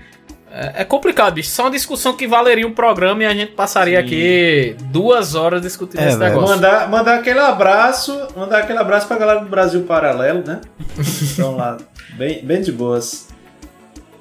[0.54, 1.58] É, é complicado, bicho.
[1.58, 4.04] É uma discussão que valeria um programa e a gente passaria Sim.
[4.06, 6.34] aqui duas horas discutindo É, esse velho.
[6.34, 6.54] negócio.
[6.56, 10.60] Mandar, mandar aquele abraço, mandar aquele abraço pra galera do Brasil Paralelo, né?
[11.00, 11.78] Estão lá,
[12.18, 13.28] bem, bem de boas.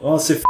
[0.01, 0.43] Vamos se f...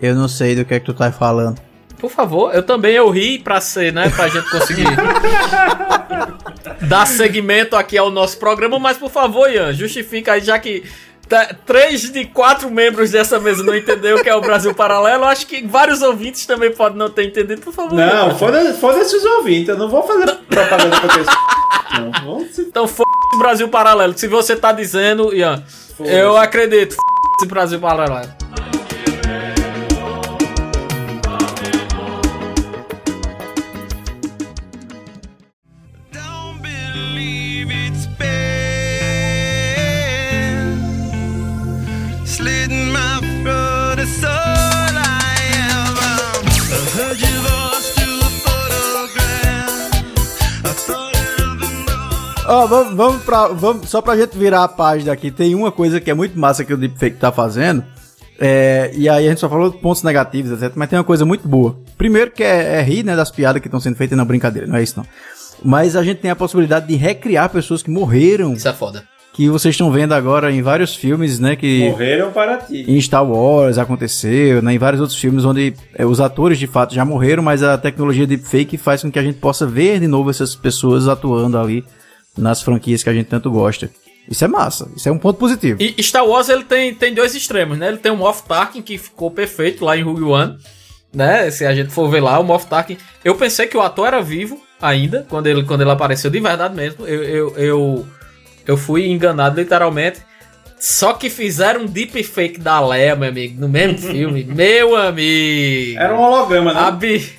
[0.00, 1.58] Eu não sei do que é que tu tá falando.
[1.98, 4.10] Por favor, eu também eu ri pra ser, né?
[4.10, 4.84] Pra gente conseguir
[6.82, 10.84] dar segmento aqui ao nosso programa, mas por favor, Ian, justifica aí, já que
[11.66, 15.46] três de quatro membros dessa mesa não entenderam o que é o Brasil Paralelo, acho
[15.46, 17.94] que vários ouvintes também podem não ter entendido, por favor.
[17.94, 18.34] Não, Ian.
[18.36, 22.00] foda- foda-se os ouvintes, eu não vou fazer propaganda pra esse.
[22.00, 23.02] Não, vamos se Então f
[23.34, 24.16] o Brasil Paralelo.
[24.16, 25.62] Se você tá dizendo, Ian,
[25.96, 26.14] Foda-se.
[26.16, 26.92] eu acredito.
[26.94, 28.28] F o Brasil Paralelo.
[52.48, 53.48] Ó, vamos, vamos pra.
[53.48, 56.64] Vamos, só pra gente virar a página aqui, tem uma coisa que é muito massa
[56.64, 57.84] que o Deepfake tá fazendo.
[58.38, 60.72] É, e aí a gente só falou de pontos negativos, etc.
[60.76, 61.76] Mas tem uma coisa muito boa.
[61.96, 64.76] Primeiro que é, é rir, né, das piadas que estão sendo feitas, não, brincadeira, não
[64.76, 65.06] é isso não.
[65.64, 69.04] Mas a gente tem a possibilidade de recriar pessoas que morreram, Isso é foda.
[69.32, 71.88] que vocês estão vendo agora em vários filmes, né, que...
[71.88, 72.84] morreram para ti.
[72.86, 76.94] Em Star Wars aconteceu, né, em vários outros filmes onde é, os atores de fato
[76.94, 80.28] já morreram, mas a tecnologia deepfake faz com que a gente possa ver de novo
[80.28, 81.82] essas pessoas atuando ali
[82.36, 83.90] nas franquias que a gente tanto gosta.
[84.28, 85.78] Isso é massa, isso é um ponto positivo.
[85.80, 87.88] E Star Wars ele tem, tem dois extremos, né?
[87.88, 90.56] Ele tem o Moff Tarkin que ficou perfeito lá em Rogue One,
[91.14, 91.48] né?
[91.50, 92.96] Se a gente for ver lá, o Moff Tarkin.
[93.24, 96.74] Eu pensei que o ator era vivo ainda quando ele, quando ele apareceu de verdade
[96.74, 97.06] mesmo.
[97.06, 98.06] Eu, eu, eu,
[98.66, 100.18] eu fui enganado literalmente.
[100.78, 104.44] Só que fizeram um deepfake da Leia, meu amigo, no mesmo filme.
[104.44, 105.98] meu amigo.
[106.00, 106.80] Era um holograma, né?
[106.80, 107.30] A Bi-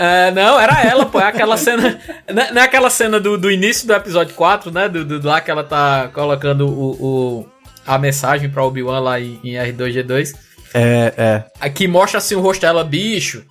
[0.00, 1.20] É, não, era ela, pô.
[1.20, 1.98] É aquela cena.
[2.32, 4.88] Não é não é aquela cena do, do início do episódio 4, né?
[4.88, 6.90] Do, do- lá que ela tá colocando o,
[7.40, 7.48] o-
[7.84, 10.34] a mensagem pra Obi-Wan lá em, em R2G2.
[10.72, 11.44] É, é.
[11.60, 13.44] Aqui mostra assim o rosto dela, bicho.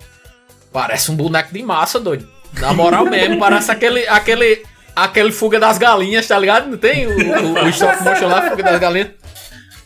[0.72, 2.26] Parece um boneco de massa, doido.
[2.60, 4.06] Na moral mesmo, parece aquele.
[4.08, 4.62] aquele.
[4.96, 6.70] aquele fuga das galinhas, tá ligado?
[6.70, 9.08] Não tem o, o, o stop motion lá, fuga das galinhas.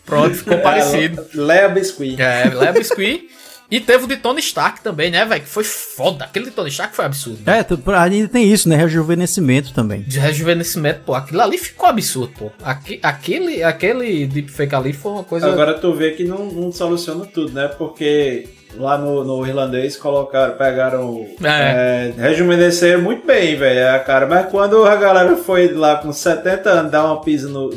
[0.05, 1.21] Pronto, ficou parecido.
[1.33, 2.21] É, Leia Biscuit.
[2.21, 3.27] É, leva biscuit.
[3.71, 5.41] E teve o de Tony Stark também, né, velho?
[5.41, 6.25] Que foi foda.
[6.25, 7.39] Aquele de Tony Stark foi absurdo.
[7.49, 8.75] É, tu- ainda tem isso, né?
[8.75, 10.01] Rejuvenescimento também.
[10.03, 11.15] De rejuvenescimento, pô.
[11.15, 12.51] Aquilo ali ficou absurdo, pô.
[12.63, 15.47] Aque- aquele, aquele deepfake ali foi uma coisa.
[15.47, 17.67] Agora tu vê que não, não soluciona tudo, né?
[17.67, 21.25] Porque lá no, no irlandês colocaram, pegaram.
[21.43, 22.13] É.
[22.17, 22.21] É.
[22.21, 24.27] rejuvenesceram muito bem, velho, a cara.
[24.27, 27.71] Mas quando a galera foi lá com 70 anos dar uma pisa no.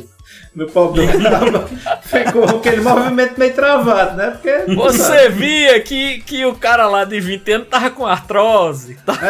[0.57, 1.69] No pobre do cabo,
[2.03, 4.31] ficou aquele movimento meio travado, né?
[4.31, 4.75] Porque.
[4.75, 8.97] Você via que, que o cara lá de 20 anos tava com artrose.
[9.05, 9.21] Tava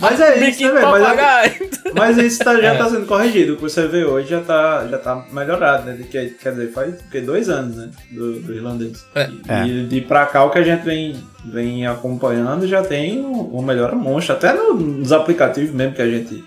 [0.00, 0.90] Mas é isso, né, velho?
[0.90, 1.58] Mas, é-
[1.94, 2.76] mas isso tá- já É.
[2.76, 3.52] tá sendo corrigido.
[3.52, 5.92] O que você vê hoje já tá, já tá melhorado, né?
[5.96, 7.88] De que, quer dizer, faz que, dois anos, né?
[8.10, 9.06] Do, do irlandês.
[9.14, 9.28] É.
[9.66, 13.62] E de pra cá o que a gente vem, vem acompanhando já tem um, um
[13.62, 14.34] melhor monstro.
[14.34, 16.44] Até no- nos aplicativos mesmo que a gente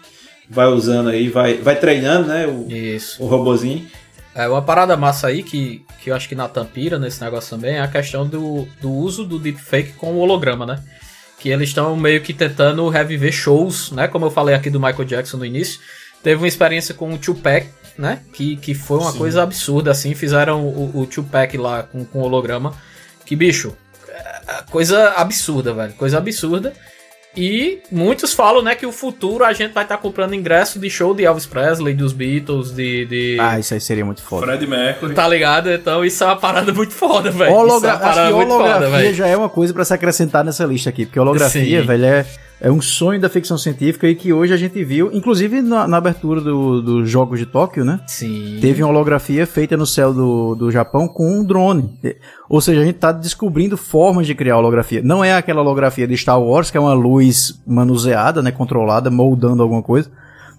[0.49, 2.47] vai usando aí, vai, vai treinando, né?
[2.47, 3.21] O, Isso.
[3.23, 3.87] o robozinho.
[4.33, 7.75] É uma parada massa aí que, que eu acho que na Tampira, nesse negócio também,
[7.75, 10.83] é a questão do, do uso do deepfake com o holograma, né?
[11.39, 14.07] Que eles estão meio que tentando reviver shows, né?
[14.07, 15.79] Como eu falei aqui do Michael Jackson no início.
[16.21, 18.19] Teve uma experiência com o Tupac, né?
[18.31, 19.17] Que, que foi uma Sim.
[19.17, 20.13] coisa absurda, assim.
[20.13, 22.75] Fizeram o, o Tupac lá com, com holograma.
[23.25, 23.75] Que, bicho,
[24.07, 25.93] é coisa absurda, velho.
[25.93, 26.73] Coisa absurda.
[27.37, 31.13] E muitos falam, né, que o futuro a gente vai estar comprando ingresso de show
[31.13, 33.05] de Elvis Presley, dos Beatles, de...
[33.05, 33.37] de...
[33.39, 34.47] Ah, isso aí seria muito foda.
[34.47, 35.13] Fred Mercury.
[35.13, 35.71] Tá ligado?
[35.71, 37.53] Então isso é uma parada muito foda, velho.
[37.53, 37.91] Hologra...
[37.91, 39.13] É foda, holografia velho.
[39.13, 42.25] já é uma coisa pra se acrescentar nessa lista aqui, porque holografia, velho, é,
[42.59, 45.97] é um sonho da ficção científica e que hoje a gente viu, inclusive na, na
[45.97, 47.99] abertura do- dos Jogos de Tóquio, né?
[48.07, 48.57] Sim.
[48.59, 51.89] Teve uma holografia feita no céu do, do Japão com um drone.
[52.49, 55.01] Ou seja, a gente tá descobrindo formas de criar holografia.
[55.03, 59.61] Não é aquela holografia de Star Wars, que é uma luz manuseada, né, controlada, moldando
[59.61, 60.09] alguma coisa.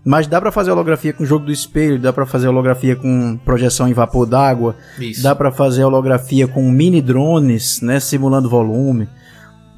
[0.04, 3.88] Mas dá pra fazer holografia com jogo do espelho, dá pra fazer holografia com projeção
[3.88, 4.76] em vapor d'água,
[5.20, 9.08] dá pra fazer holografia com mini drones, né, simulando volume.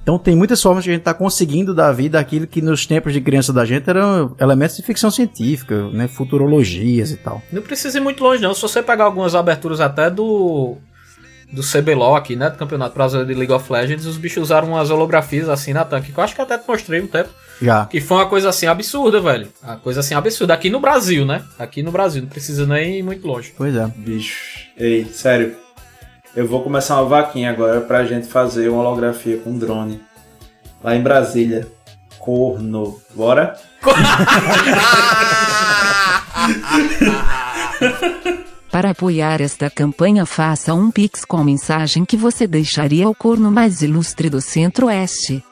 [0.03, 3.13] Então tem muitas formas que a gente tá conseguindo dar vida àquilo que nos tempos
[3.13, 6.09] de criança da gente eram elementos de ficção científica, né?
[6.09, 7.43] Futurologias e tal.
[7.53, 8.55] Não precisa ir muito longe, não.
[8.55, 10.77] Se você pegar algumas aberturas até do.
[11.53, 12.49] Do CBLOL aqui, né?
[12.49, 16.13] Do Campeonato Brasileiro de League of Legends, os bichos usaram umas holografias assim na tanque,
[16.13, 17.29] que eu acho que até te mostrei um tempo.
[17.61, 17.87] Já.
[17.87, 19.49] Que foi uma coisa assim absurda, velho.
[19.61, 20.55] Uma coisa assim absurda.
[20.55, 21.43] Aqui no Brasil, né?
[21.59, 23.53] Aqui no Brasil, não precisa nem ir muito longe.
[23.57, 23.85] Pois é.
[23.97, 24.37] Bicho.
[24.77, 25.57] Ei, sério.
[26.35, 30.01] Eu vou começar uma vaquinha agora pra gente fazer uma holografia com drone.
[30.83, 31.67] Lá em Brasília.
[32.19, 33.01] Corno.
[33.15, 33.59] Bora?
[38.71, 43.51] Para apoiar esta campanha, faça um pix com a mensagem que você deixaria ao corno
[43.51, 45.45] mais ilustre do Centro-Oeste.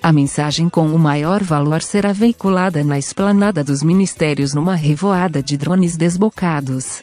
[0.00, 5.56] A mensagem com o maior valor será veiculada na esplanada dos ministérios numa revoada de
[5.56, 7.02] drones desbocados.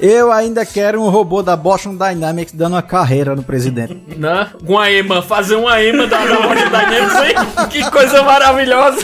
[0.00, 4.00] Eu ainda quero um robô da Boston Dynamics dando uma carreira no presidente.
[4.16, 4.48] Né?
[4.64, 7.66] Uma EMA, fazer uma EMA da, da Rocha Dynamics, hein?
[7.68, 8.98] Que coisa maravilhosa.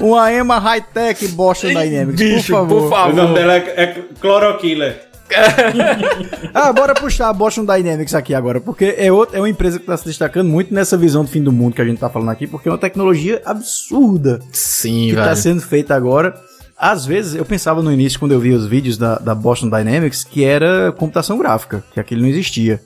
[0.00, 2.82] Uma EMA High-Tech Boston Dynamics, Bicho, por favor.
[2.82, 3.12] por favor.
[3.12, 5.06] O nome dela é, é Chlorokiller.
[6.54, 9.82] Ah, bora puxar a Boston Dynamics aqui agora, porque é, outra, é uma empresa que
[9.82, 12.30] está se destacando muito nessa visão do fim do mundo que a gente tá falando
[12.30, 16.34] aqui, porque é uma tecnologia absurda Sim, que tá sendo feita agora.
[16.78, 20.22] Às vezes, eu pensava no início, quando eu via os vídeos da, da Boston Dynamics,
[20.24, 22.80] que era computação gráfica, que aquilo não existia.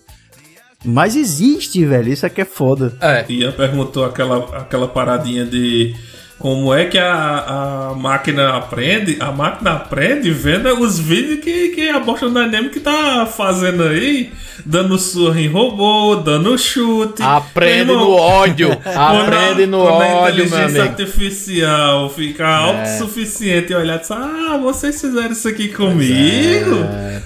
[0.85, 2.97] Mas existe, velho, isso aqui é foda.
[3.01, 3.25] É.
[3.29, 5.95] Ian perguntou aquela, aquela paradinha de
[6.41, 9.19] como é que a, a máquina aprende.
[9.21, 14.33] A máquina aprende vendo os vídeos que, que a Boston Dynamics tá fazendo aí,
[14.65, 17.23] dando surra em robô, dando chute.
[17.23, 18.73] Aprende irmão, no ódio.
[18.83, 20.79] Aprende no quando a ódio, meu inteligência.
[20.79, 20.83] É.
[20.83, 26.77] artificial fica autossuficiente e olhar e dizer, ah, vocês fizeram isso aqui comigo?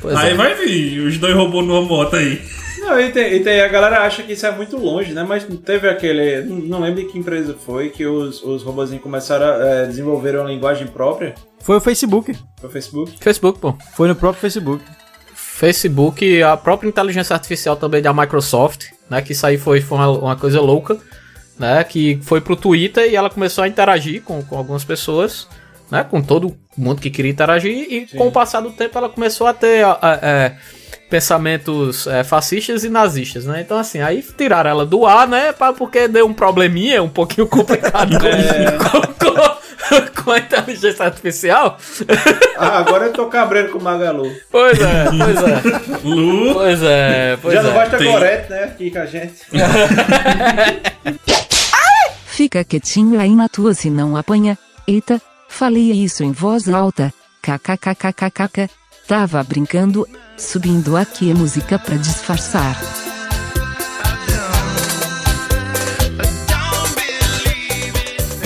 [0.01, 0.35] pois aí é.
[0.35, 2.43] vai vir os dois robôs numa moto aí.
[2.85, 5.25] Não, e tem, e tem- a galera acha que isso é muito longe, né?
[5.27, 6.43] Mas teve aquele.
[6.43, 10.37] Não não lembro de que empresa foi que os, os robozinhos começaram a é, desenvolver
[10.39, 11.35] uma linguagem própria.
[11.61, 12.37] Foi o Facebook.
[12.61, 13.13] Foi o Facebook.
[13.21, 13.75] Facebook, pô.
[13.97, 14.85] Foi no próprio Facebook.
[15.35, 19.23] Facebook, a própria inteligência artificial também da Microsoft, né?
[19.23, 20.99] Que isso aí foi, foi uma, uma coisa louca,
[21.59, 21.83] né?
[21.85, 25.47] Que foi pro Twitter e ela começou a interagir com, com algumas pessoas,
[25.91, 26.05] né?
[26.05, 29.55] Com todo mundo que queria interagir e com o passar do tempo ela começou a
[29.55, 30.57] ter a- a- é,
[31.15, 33.61] pensamentos é, fascistas e nazistas, né?
[33.61, 35.53] Então assim, aí tiraram ela do ar, né?
[35.53, 39.55] pra- Porque deu um probleminha um pouquinho complicado com, com-
[40.25, 41.79] com a inteligência artificial.
[42.59, 44.35] Ah, agora eu tô cabreiro com o Magalu.
[44.51, 45.63] Pois é, pois é.
[46.03, 47.75] Lu, Pois é, pois Já não é.
[47.75, 48.65] basta tem- Gorete, né?
[48.65, 49.35] Aqui com a gente.
[52.27, 54.59] Fica quietinho aí na tua se não apanha.
[54.89, 57.13] Eita, falei isso em voz alta.
[57.41, 58.69] KKKKKK.
[59.07, 62.75] Tava brincando, subindo aqui a música pra disfarçar.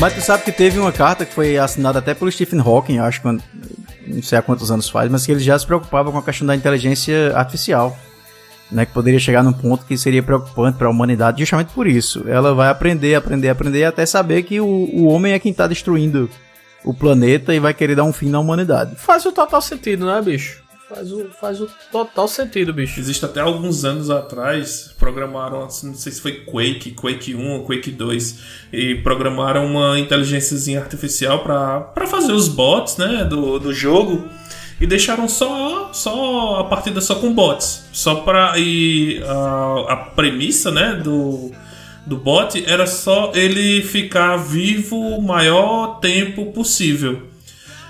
[0.00, 3.22] Mas tu sabe que teve uma carta que foi assinada até pelo Stephen Hawking, acho
[3.22, 6.22] que não sei há quantos anos faz, mas que ele já se preocupava com a
[6.22, 7.96] questão da inteligência artificial.
[8.70, 12.28] Né, que poderia chegar num ponto que seria preocupante para a humanidade, justamente por isso.
[12.28, 16.28] Ela vai aprender, aprender, aprender, até saber que o, o homem é quem tá destruindo
[16.84, 18.96] o planeta e vai querer dar um fim na humanidade.
[18.96, 20.62] Faz o total sentido, né, bicho?
[20.88, 22.98] Faz o, faz o total sentido, bicho.
[22.98, 27.64] Existe até alguns anos atrás, programaram, assim, não sei se foi Quake, Quake 1 ou
[27.66, 28.38] Quake 2,
[28.72, 34.30] e programaram uma inteligênciazinha artificial pra pra fazer os bots, né, do, do jogo,
[34.80, 37.84] e deixaram só, só a partida só com bots.
[37.92, 38.54] Só pra.
[38.56, 41.52] E a, a premissa, né, do,
[42.08, 47.22] do bot era só ele ficar vivo o maior tempo possível.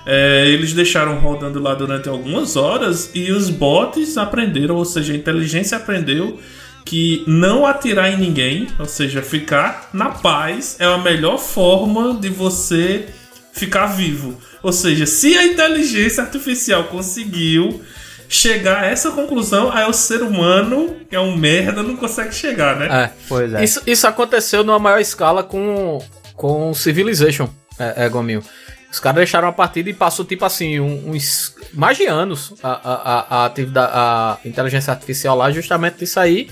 [0.05, 5.17] É, eles deixaram rodando lá durante algumas horas e os bots aprenderam, ou seja, a
[5.17, 6.39] inteligência aprendeu
[6.85, 12.29] que não atirar em ninguém, ou seja, ficar na paz é a melhor forma de
[12.29, 13.07] você
[13.53, 14.37] ficar vivo.
[14.63, 17.83] Ou seja, se a inteligência artificial conseguiu
[18.29, 22.77] chegar a essa conclusão, aí o ser humano, que é um merda, não consegue chegar,
[22.77, 23.05] né?
[23.05, 23.11] É.
[23.29, 23.65] Pois é.
[23.65, 25.99] Isso, isso aconteceu numa maior escala com,
[26.35, 28.43] com Civilization, é, é Gomil.
[28.91, 32.69] Os caras deixaram a partida e passou, tipo assim, um- uns mais de anos a,
[32.71, 36.49] a, a, a, atividade- a inteligência artificial lá, justamente disso aí.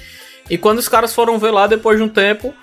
[0.49, 2.55] E quando os caras foram ver lá, depois de um tempo,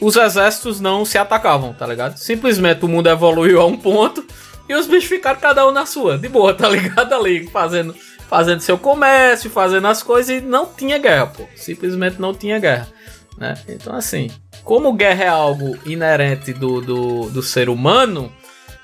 [0.00, 2.16] os exércitos não se atacavam, tá ligado?
[2.16, 4.24] Simplesmente o mundo evoluiu a um ponto
[4.68, 7.12] e os bichos ficaram cada um na sua, de boa, tá ligado?
[7.14, 7.94] Ali, fazendo,
[8.32, 11.46] fazendo seu comércio, fazendo as coisas e não tinha guerra, pô.
[11.54, 12.88] Simplesmente não tinha guerra,
[13.36, 13.52] né?
[13.68, 14.30] Então, assim,
[14.64, 18.32] como guerra é algo inerente do, do, do ser humano,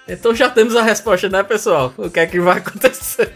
[0.07, 1.95] então já temos a resposta, né, pessoal?
[1.97, 3.33] O que é que vai acontecer?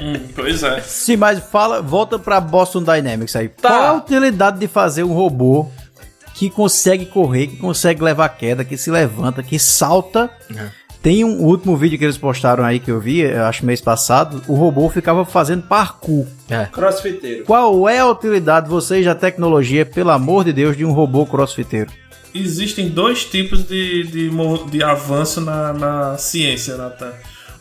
[0.00, 0.80] Hum, pois é.
[0.82, 3.48] Sim, mas fala, volta pra Boston Dynamics aí.
[3.48, 3.68] Tá.
[3.68, 5.68] Qual a utilidade de fazer um robô
[6.32, 10.30] que consegue correr, que consegue levar queda, que se levanta, que salta.
[10.54, 10.85] É.
[11.06, 14.42] Tem um último vídeo que eles postaram aí que eu vi, eu acho mês passado,
[14.48, 16.26] o robô ficava fazendo parkour.
[16.72, 17.44] Crossfiteiro.
[17.44, 21.92] Qual é a utilidade, vocês, da tecnologia, pelo amor de Deus, de um robô crossfiteiro?
[22.34, 24.30] Existem dois tipos de, de,
[24.68, 27.12] de avanço na, na ciência, Natan.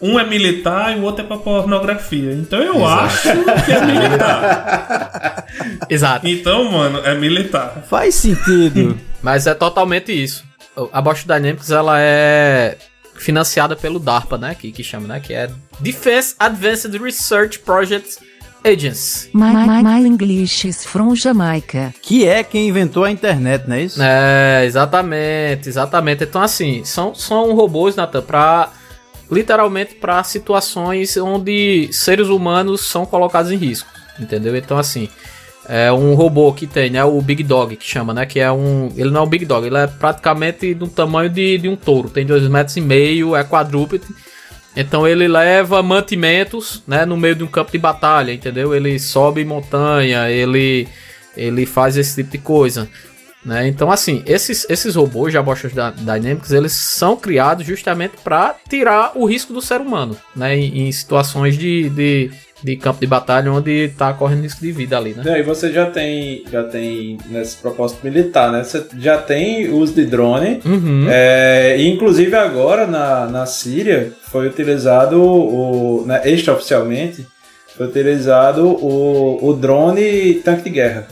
[0.02, 2.34] Um é militar e o outro é pra pornografia.
[2.34, 3.30] Então eu acho
[3.64, 5.46] que é militar.
[5.88, 6.28] Exato.
[6.28, 7.84] Então, mano, é militar.
[7.88, 8.98] Faz sentido.
[9.22, 10.44] Mas é totalmente isso.
[10.92, 12.76] A Bosch Dynamics ela é
[13.16, 14.56] financiada pelo DARPA, né?
[14.56, 15.20] Que, que chama, né?
[15.20, 15.50] Que é
[15.80, 18.20] Defense Advanced Research Project
[18.64, 19.30] Agency.
[19.34, 21.94] My, my, my English is from Jamaica.
[22.02, 24.02] que é quem inventou a internet, não é isso?
[24.02, 26.24] É, exatamente, exatamente.
[26.24, 28.72] Então, assim, são, são robôs, Nathan, pra.
[29.32, 33.90] Literalmente para situações onde seres humanos são colocados em risco.
[34.20, 34.56] Entendeu?
[34.56, 35.10] Então, assim.
[35.68, 37.04] É um robô que tem, né?
[37.04, 38.26] O Big Dog, que chama, né?
[38.26, 38.92] Que é um.
[38.96, 42.10] Ele não é um Big Dog, ele é praticamente do tamanho de, de um touro.
[42.10, 44.06] Tem dois metros e meio, é quadrúpede.
[44.78, 48.76] Então ele leva mantimentos, né, no meio de um campo de batalha, entendeu?
[48.76, 50.88] Ele sobe montanha, ele
[51.36, 52.88] ele faz esse tipo de coisa,
[53.44, 53.68] né?
[53.68, 59.54] Então assim, esses esses robôs Dy- Dynamics, eles são criados justamente para tirar o risco
[59.54, 62.32] do ser humano, né, em, em situações de, de,
[62.66, 65.22] de campo de batalha onde tá correndo risco de vida ali, né?
[65.24, 68.64] E aí você já tem, já tem nesse propósito militar, né?
[68.64, 70.60] Você já tem uso de drone.
[70.66, 71.06] Uhum.
[71.08, 77.26] É, e inclusive agora na, na Síria foi utilizado o, né, extraoficialmente
[77.78, 81.08] foi utilizado o, o drone tanque de guerra,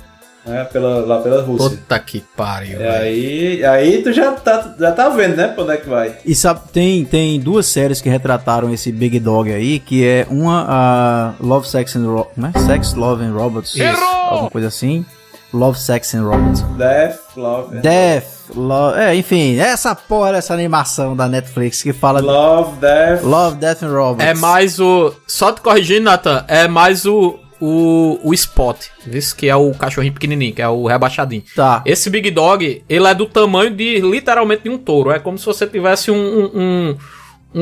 [0.45, 0.65] né?
[0.65, 1.69] Pela, lá pela Rússia.
[1.69, 2.73] Puta que pariu.
[2.73, 2.93] E velho.
[2.93, 5.47] aí, aí tu já tá, já tá vendo, né?
[5.47, 6.17] Pra onde é que vai.
[6.25, 10.65] E sabe, tem, tem duas séries que retrataram esse Big Dog aí, que é uma
[10.67, 12.51] a Love, Sex and Ro né?
[12.65, 13.75] Sex, Love and Robots.
[13.79, 15.05] Alguma coisa assim.
[15.53, 16.61] Love, Sex and Robots.
[16.77, 17.79] Death, Love.
[17.79, 18.25] Death,
[18.55, 18.99] Love...
[18.99, 22.19] É, enfim, essa porra, essa animação da Netflix que fala...
[22.21, 23.23] Love, Death.
[23.23, 24.25] Love, Death and Robots.
[24.25, 25.13] É mais o.
[25.27, 27.39] Só te corrigindo, Nathan, é mais o.
[27.65, 28.77] O, o Spot,
[29.09, 31.43] esse que é o cachorrinho pequenininho, que é o rebaixadinho.
[31.55, 31.81] Tá.
[31.85, 35.11] Esse Big Dog, ele é do tamanho de, literalmente, de um touro.
[35.11, 36.97] É como se você tivesse um, um, um,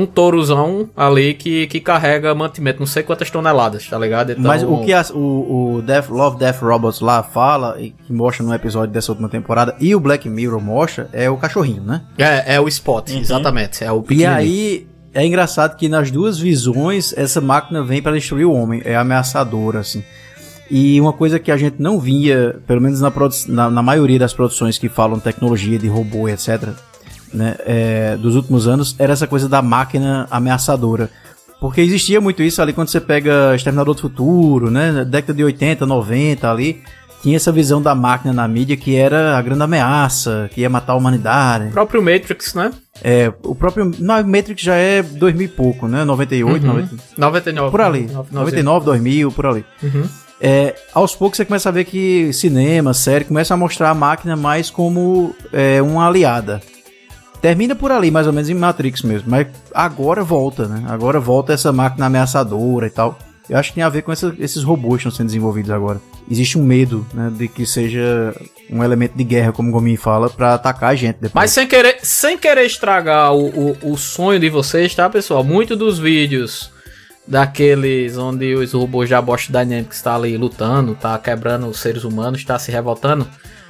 [0.02, 4.32] um tourozão ali que, que carrega mantimento, não sei quantas toneladas, tá ligado?
[4.32, 8.12] Então, Mas o que as- o, o Death, Love, Death Robots lá fala, e que
[8.12, 12.02] mostra no episódio dessa última temporada, e o Black Mirror mostra, é o cachorrinho, né?
[12.18, 13.84] É, é o Spot, exatamente.
[13.84, 14.36] É o E pequenininho.
[14.38, 18.82] aí, é engraçado que nas duas visões, essa máquina vem para destruir o homem.
[18.86, 20.04] É ameaçadora, assim.
[20.70, 23.12] E uma coisa que a gente não via, pelo menos na,
[23.48, 26.70] na, na maioria das produções que falam tecnologia de robô, etc.,
[27.34, 31.10] né, é, dos últimos anos, era essa coisa da máquina ameaçadora.
[31.60, 35.06] Porque existia muito isso ali quando você pega Exterminador do Futuro, né?
[35.06, 36.82] Década de 80, 90 ali.
[37.22, 40.94] Tinha essa visão da máquina na mídia que era a grande ameaça, que ia matar
[40.94, 41.68] a humanidade.
[41.68, 42.72] O próprio Matrix, né?
[43.04, 43.92] É, o próprio.
[44.00, 46.04] Não, Matrix já é 2000 e pouco, né?
[46.04, 47.72] 98, 90, 99.
[47.72, 48.08] por ali.
[48.32, 49.66] 99, 2000, por ali.
[50.44, 54.36] É, aos poucos você começa a ver que cinema, série, começa a mostrar a máquina
[54.36, 56.60] mais como é, uma aliada.
[57.40, 59.30] Termina por ali, mais ou menos em Matrix mesmo.
[59.30, 60.84] Mas agora volta, né?
[60.88, 63.18] Agora volta essa máquina ameaçadora e tal.
[63.50, 66.00] Eu acho que tem a ver com essa- esses robôs que estão sendo desenvolvidos agora.
[66.32, 67.30] Existe um medo, né?
[67.30, 68.34] De que seja
[68.70, 71.34] um elemento de guerra, como o Gomin fala, pra atacar a gente depois.
[71.34, 75.44] Mas sem querer, sem querer estragar o, o, o sonho de vocês, tá, pessoal?
[75.44, 76.72] Muito dos vídeos
[77.28, 82.46] daqueles onde os robôs da Bosch Dynamics tá ali lutando, tá quebrando os seres humanos,
[82.46, 83.28] tá se revoltando.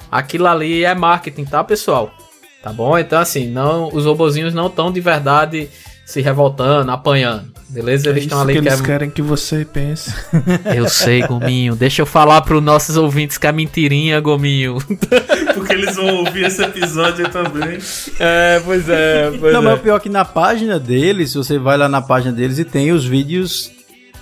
[0.08, 2.14] Aquilo ali é marketing, tá, pessoal?
[2.62, 2.96] Tá bom?
[2.96, 5.68] Então, assim, não, os robozinhos não estão de verdade
[6.06, 7.51] se revoltando, apanhando.
[7.72, 8.10] Beleza?
[8.10, 10.12] Eles É estão ali que eles quer- querem que você pense.
[10.76, 11.74] Eu sei, Gominho.
[11.74, 14.76] Deixa eu falar pros nossos ouvintes que é mentirinha, Gominho.
[15.54, 17.78] Porque eles vão ouvir esse episódio também.
[18.20, 21.76] É, pois é, pois Não, mas o pior é que na página deles, você vai
[21.78, 23.70] lá na página deles e tem os vídeos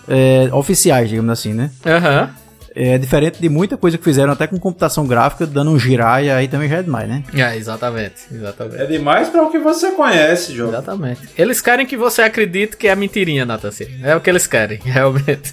[0.09, 1.71] é, oficiais, digamos assim, né?
[1.85, 2.31] Aham.
[2.75, 6.31] É diferente de muita coisa que fizeram até com computação gráfica, dando um girar e
[6.31, 7.25] aí também já é demais, né?
[7.35, 8.81] É, exatamente, exatamente.
[8.81, 10.69] É demais pra o que você conhece, João.
[10.71, 11.21] Exatamente.
[11.37, 13.71] Eles querem que você acredite que é mentirinha, Nathan.
[13.73, 13.91] Ciro.
[14.03, 15.53] É o que eles querem, realmente.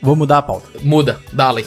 [0.00, 0.68] Vou mudar a pauta.
[0.82, 1.66] Muda, dale.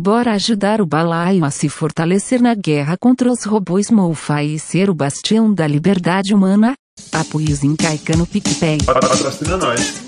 [0.00, 4.88] Bora ajudar o balaio a se fortalecer na guerra contra os robôs Mofa e ser
[4.88, 6.76] o bastião da liberdade humana?
[7.10, 8.78] Apoios em Caica no PicPay.
[8.86, 10.04] Patrocina nós.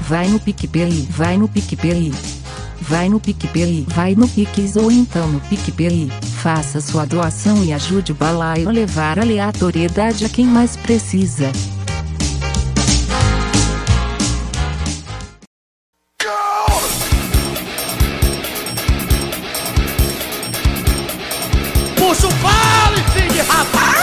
[0.00, 2.12] Vai no PicPay, vai no PicPay.
[2.88, 6.08] Vai no PicPay, vai no Pix ou então no PicPay.
[6.40, 11.50] Faça sua doação e ajude o balaio a levar aleatoriedade a quem mais precisa.
[21.96, 23.96] Puxa o vale, rapaz!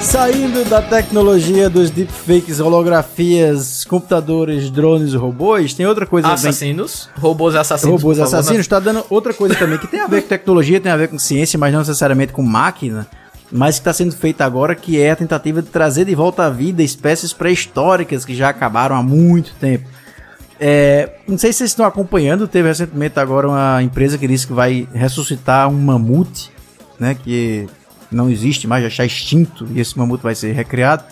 [0.00, 6.28] Saindo da tecnologia dos deepfakes, holografias, computadores, drones e robôs, tem outra coisa.
[6.28, 8.02] Assassinos, robôs assassinos.
[8.02, 10.90] Robôs favor, assassinos, tá dando outra coisa também que tem a ver com tecnologia, tem
[10.90, 13.06] a ver com ciência, mas não necessariamente com máquina,
[13.50, 16.50] mas que está sendo feita agora, que é a tentativa de trazer de volta à
[16.50, 19.88] vida espécies pré-históricas que já acabaram há muito tempo.
[20.58, 24.52] É, não sei se vocês estão acompanhando, teve recentemente agora uma empresa que disse que
[24.52, 26.50] vai ressuscitar um mamute,
[26.98, 27.68] né, que
[28.10, 31.04] não existe mais, já está extinto, e esse mamute vai ser recriado.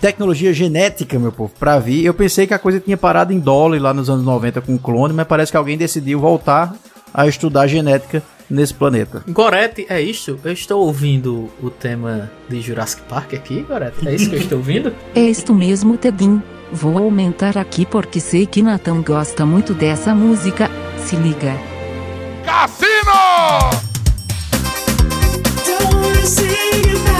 [0.00, 2.04] Tecnologia genética, meu povo, pra vir.
[2.04, 4.78] Eu pensei que a coisa tinha parado em Dolly lá nos anos 90 com o
[4.78, 6.74] clone, mas parece que alguém decidiu voltar
[7.12, 9.22] a estudar genética nesse planeta.
[9.28, 10.38] Gorete, é isso?
[10.42, 14.08] Eu estou ouvindo o tema de Jurassic Park aqui, Gorete?
[14.08, 14.92] É isso que eu estou ouvindo?
[15.14, 16.42] É isto mesmo, Tedin.
[16.72, 20.70] Vou aumentar aqui porque sei que Nathan gosta muito dessa música.
[20.96, 21.54] Se liga.
[22.44, 23.80] Cassino!
[26.20, 27.19] Vai,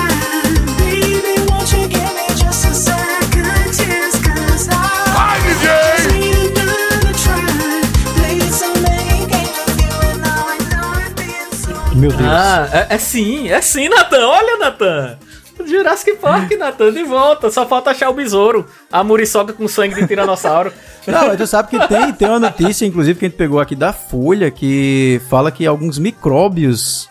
[12.01, 12.23] Meu Deus.
[12.31, 14.27] Ah, é, é sim, é sim, Natan.
[14.27, 15.19] Olha, Natan.
[15.67, 17.51] Jurassic Park, Natan, de volta.
[17.51, 18.65] Só falta achar o besouro.
[18.91, 20.73] A muriçoca com sangue de tiranossauro.
[21.07, 23.77] Não, mas tu sabe que tem, tem uma notícia, inclusive, que a gente pegou aqui
[23.77, 27.11] da Folha, que fala que alguns micróbios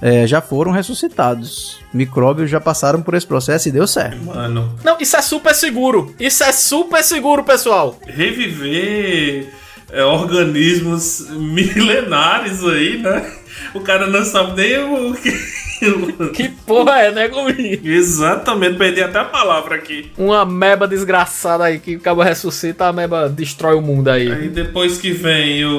[0.00, 1.78] é, já foram ressuscitados.
[1.92, 4.24] Micróbios já passaram por esse processo e deu certo.
[4.24, 6.14] Mano, Não, isso é super seguro.
[6.18, 7.94] Isso é super seguro, pessoal.
[8.06, 9.52] reviver
[9.92, 13.32] é, organismos milenares aí, né?
[13.74, 15.60] O cara não sabe nem o que.
[16.34, 17.80] Que porra é, né, Gominho?
[17.82, 20.12] Exatamente, perdi até a palavra aqui.
[20.18, 24.30] Uma meba desgraçada aí que acaba ressuscita, a meba destrói o mundo aí.
[24.30, 25.72] Aí depois que vem o,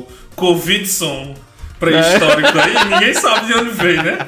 [0.00, 1.34] o Covidson
[1.78, 4.18] pré-histórico aí, ninguém sabe de onde vem, né?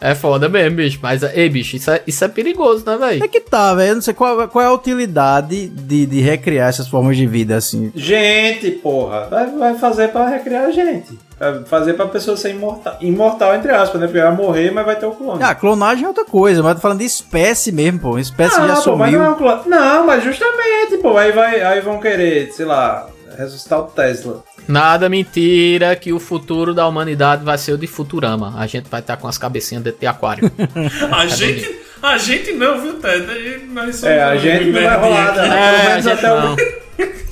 [0.00, 0.98] É foda mesmo, bicho.
[1.02, 3.28] Mas, ei, bicho, isso é, isso é perigoso, né, É velho?
[3.28, 3.90] que tá, velho.
[3.90, 7.56] Eu não sei qual, qual é a utilidade de, de recriar essas formas de vida
[7.56, 7.90] assim.
[7.94, 11.18] Gente, porra, vai, vai fazer pra recriar a gente.
[11.38, 14.06] Vai fazer pra pessoa ser imortal, imortal entre aspas, né?
[14.06, 15.42] Porque vai morrer, mas vai ter o clone.
[15.42, 18.10] Ah, clonagem é outra coisa, mas eu tô falando de espécie mesmo, pô.
[18.10, 19.18] Uma espécie que já pô, mas sumiu.
[19.18, 19.62] não, é um clone.
[19.66, 24.42] não, mas justamente, pô, aí, vai, aí vão querer, sei lá, ressuscitar o Tesla.
[24.68, 28.54] Nada mentira que o futuro da humanidade vai ser o de Futurama.
[28.58, 30.50] A gente vai estar com as cabecinhas dentro de aquário.
[31.12, 33.30] A gente, a gente não, viu, Ted?
[33.30, 35.42] Aí Nós somos É, a gente não vai rolar, né?
[35.46, 36.56] É, Pelo a menos gente até o- não.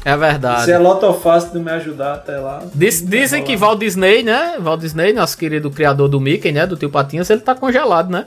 [0.07, 0.65] É verdade.
[0.67, 2.63] Se é lotofácil não me ajudar até lá.
[2.75, 4.57] Diz- dizem que Walt Disney, né?
[4.61, 6.67] Walt Disney, nosso querido criador do Mickey, né?
[6.67, 8.27] Do Tio Patinhas, ele tá congelado, né?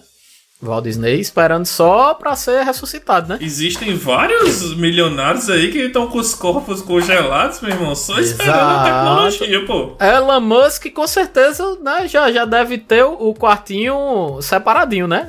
[0.61, 3.37] Walt Disney esperando só pra ser ressuscitado, né?
[3.39, 8.61] Existem vários milionários aí que estão com os corpos congelados, meu irmão, só esperando a
[8.63, 8.83] Exato.
[8.85, 9.91] tecnologia, pô.
[10.03, 15.27] Elon Musk com certeza né, já, já deve ter o, quartinho separadinho, né?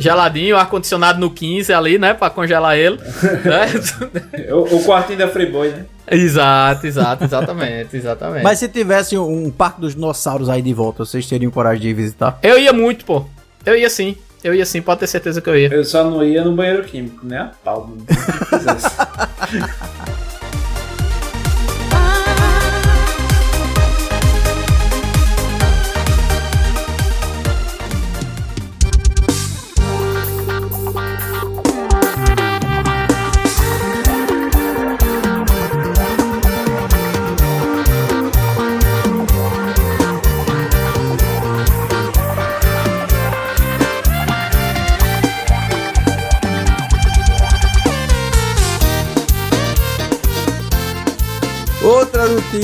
[0.00, 2.12] Geladinho, ar-condicionado no 15 ali, né?
[2.12, 2.96] Pra congelar ele.
[3.44, 3.66] né?
[4.52, 5.84] O, o quartinho da Freeboy, né?
[6.10, 8.42] exato, exato, exatamente, exatamente.
[8.42, 11.88] Mas se tivesse um, um parque dos dinossauros aí de volta, vocês teriam coragem de
[11.88, 12.38] ir visitar?
[12.42, 13.24] Eu ia muito, pô.
[13.64, 14.16] Eu ia sim.
[14.46, 15.68] Eu ia sim, pode ter certeza que eu ia.
[15.74, 17.50] Eu só não ia no banheiro químico, né?
[17.64, 17.90] Pau.
[17.90, 18.06] não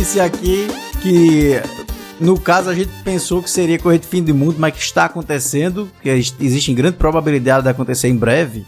[0.02, 0.66] notícia aqui
[1.00, 1.62] que
[2.18, 5.04] no caso a gente pensou que seria correr de fim do mundo, mas que está
[5.04, 8.66] acontecendo, que ex- existe grande probabilidade de acontecer em breve,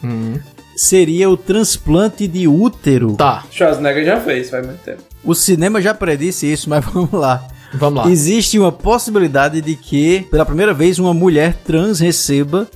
[0.77, 3.17] seria o transplante de útero.
[3.17, 5.03] Tá, Schwarzenegger já fez faz muito tempo.
[5.25, 7.45] O cinema já predisse isso, mas vamos lá.
[7.75, 8.11] vamos lá.
[8.13, 12.69] Existe uma possibilidade de que, pela primeira vez, uma mulher trans receba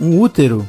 [0.00, 0.68] um útero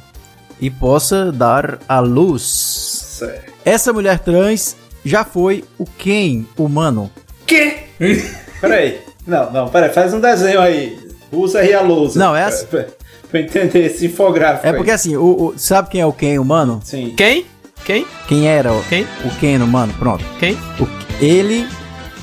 [0.61, 2.43] e possa dar à luz.
[2.43, 3.51] Certo.
[3.65, 7.09] Essa mulher trans já foi o Ken humano.
[7.45, 7.77] Que?
[8.61, 8.99] Peraí.
[9.25, 10.97] Não, não, peraí, faz um desenho aí.
[11.31, 12.19] Usa aí a lousa.
[12.19, 12.65] Não, é assim.
[12.65, 12.85] Pra,
[13.29, 14.67] pra eu entender esse infográfico.
[14.67, 14.95] É porque aí.
[14.95, 16.79] assim, o, o- sabe quem é o Ken humano?
[16.83, 17.13] Sim.
[17.15, 17.45] Quem?
[17.85, 18.05] Quem?
[18.27, 19.03] Quem era o, Quem?
[19.25, 19.93] o Ken humano?
[19.97, 20.23] Pronto.
[20.39, 20.53] Quem?
[20.79, 20.87] O-
[21.23, 21.67] ele,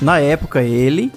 [0.01, 1.11] na época, ele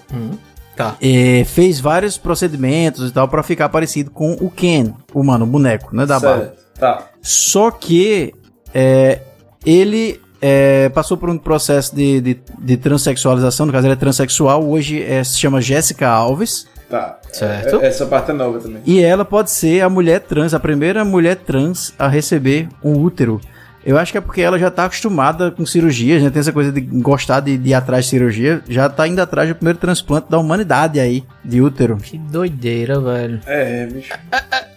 [0.76, 0.96] Tá.
[1.02, 5.94] eh, fez vários procedimentos e tal pra ficar parecido com o Ken humano, o boneco,
[5.94, 6.04] né?
[6.06, 6.38] Da barra.
[6.38, 6.64] Certo.
[6.78, 7.08] Tá.
[7.22, 8.34] Só que
[8.74, 9.20] é,
[9.64, 14.64] ele é, passou por um processo de, de, de transexualização, no caso ele é transexual,
[14.68, 16.66] hoje é, se chama Jéssica Alves.
[16.88, 17.18] Tá.
[17.32, 17.80] Certo.
[17.80, 18.82] É- Essa parte é nova também.
[18.86, 23.40] E ela pode ser a mulher trans, a primeira mulher trans a receber um útero.
[23.84, 26.30] Eu acho que é porque ela já tá acostumada com cirurgias, né?
[26.30, 28.62] Tem essa coisa de gostar de, de ir atrás de cirurgia.
[28.66, 31.96] Já tá indo atrás do primeiro transplante da humanidade aí, de útero.
[31.98, 33.40] Que doideira, velho.
[33.46, 34.12] É, bicho.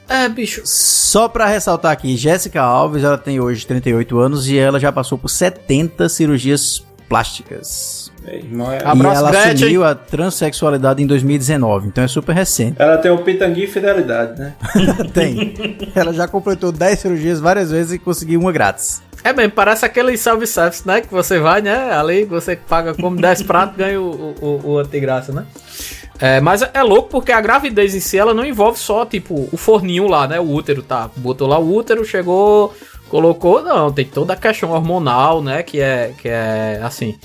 [0.09, 0.61] É, bicho.
[0.65, 5.17] Só pra ressaltar aqui, Jéssica Alves, ela tem hoje 38 anos e ela já passou
[5.17, 8.11] por 70 cirurgias plásticas.
[8.27, 9.53] Irmão, é- Abraço, e ela Gretchen.
[9.53, 12.75] assumiu a transexualidade em 2019, então é super recente.
[12.77, 14.53] Ela tem o pitangui e fidelidade, né?
[15.13, 15.53] Tem.
[15.95, 19.01] Ela já completou 10 cirurgias várias vezes e conseguiu uma grátis.
[19.27, 21.01] É mesmo, parece aquele self-service, né?
[21.01, 21.91] Que você vai, né?
[21.91, 25.45] Ali você paga como 10 pratos ganha o, o, o antigraça, né?
[26.17, 29.57] É, mas é louco porque a gravidez em si ela não envolve só, tipo, o
[29.57, 30.39] forninho lá, né?
[30.39, 31.09] O útero, tá?
[31.17, 32.73] Botou lá o útero, chegou,
[33.09, 33.61] colocou.
[33.61, 35.61] Não, tem toda a questão hormonal, né?
[35.61, 37.19] Que é, que é assim,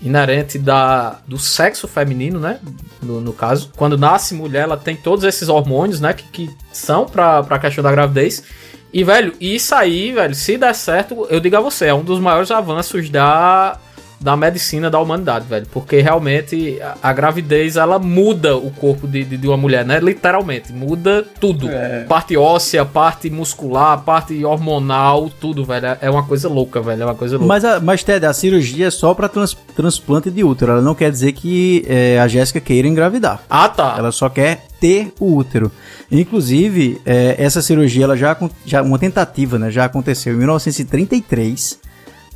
[0.00, 2.60] inerente da, do sexo feminino, né?
[3.02, 3.72] No, no caso.
[3.76, 6.12] Quando nasce mulher, ela tem todos esses hormônios, né?
[6.12, 8.44] Que, que são pra, pra questão da gravidez.
[8.92, 12.18] E, velho, isso aí, velho, se der certo, eu digo a você, é um dos
[12.18, 13.78] maiores avanços da,
[14.20, 15.64] da medicina da humanidade, velho.
[15.70, 20.00] Porque realmente a, a gravidez, ela muda o corpo de, de, de uma mulher, né?
[20.00, 21.68] Literalmente, muda tudo.
[21.70, 22.04] É.
[22.08, 25.86] Parte óssea, parte muscular, parte hormonal, tudo, velho.
[25.86, 27.02] É- É uma coisa louca, velho.
[27.02, 27.46] É uma coisa louca.
[27.48, 30.72] Mas, a, mas Ted, a cirurgia é só pra trans- transplante de útero.
[30.72, 33.40] Ela não quer dizer que é, a Jéssica queira engravidar.
[33.48, 33.94] Ah, tá.
[33.96, 35.70] Ela só quer ter o útero.
[36.10, 39.70] Inclusive, é, essa cirurgia, ela já, já uma tentativa, né?
[39.70, 41.78] Já aconteceu em 1933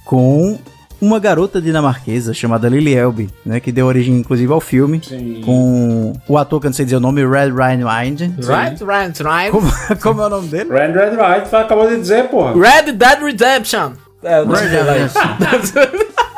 [0.05, 0.59] com
[1.01, 3.61] uma garota dinamarquesa chamada Lily Elbe, né?
[3.61, 5.01] Que deu origem, inclusive, ao filme.
[5.03, 5.43] Sim.
[5.45, 8.21] Com o ator, que eu não sei dizer o nome, Red Ryan Wind.
[8.21, 9.51] Right, right, right.
[9.51, 9.71] Como,
[10.03, 10.71] como é o nome dele?
[10.71, 12.53] Red Right acabou de dizer, porra.
[12.55, 13.93] Red Dead Redemption.
[14.23, 15.01] É, o nome Red dele aí.
[15.01, 16.15] Redemption.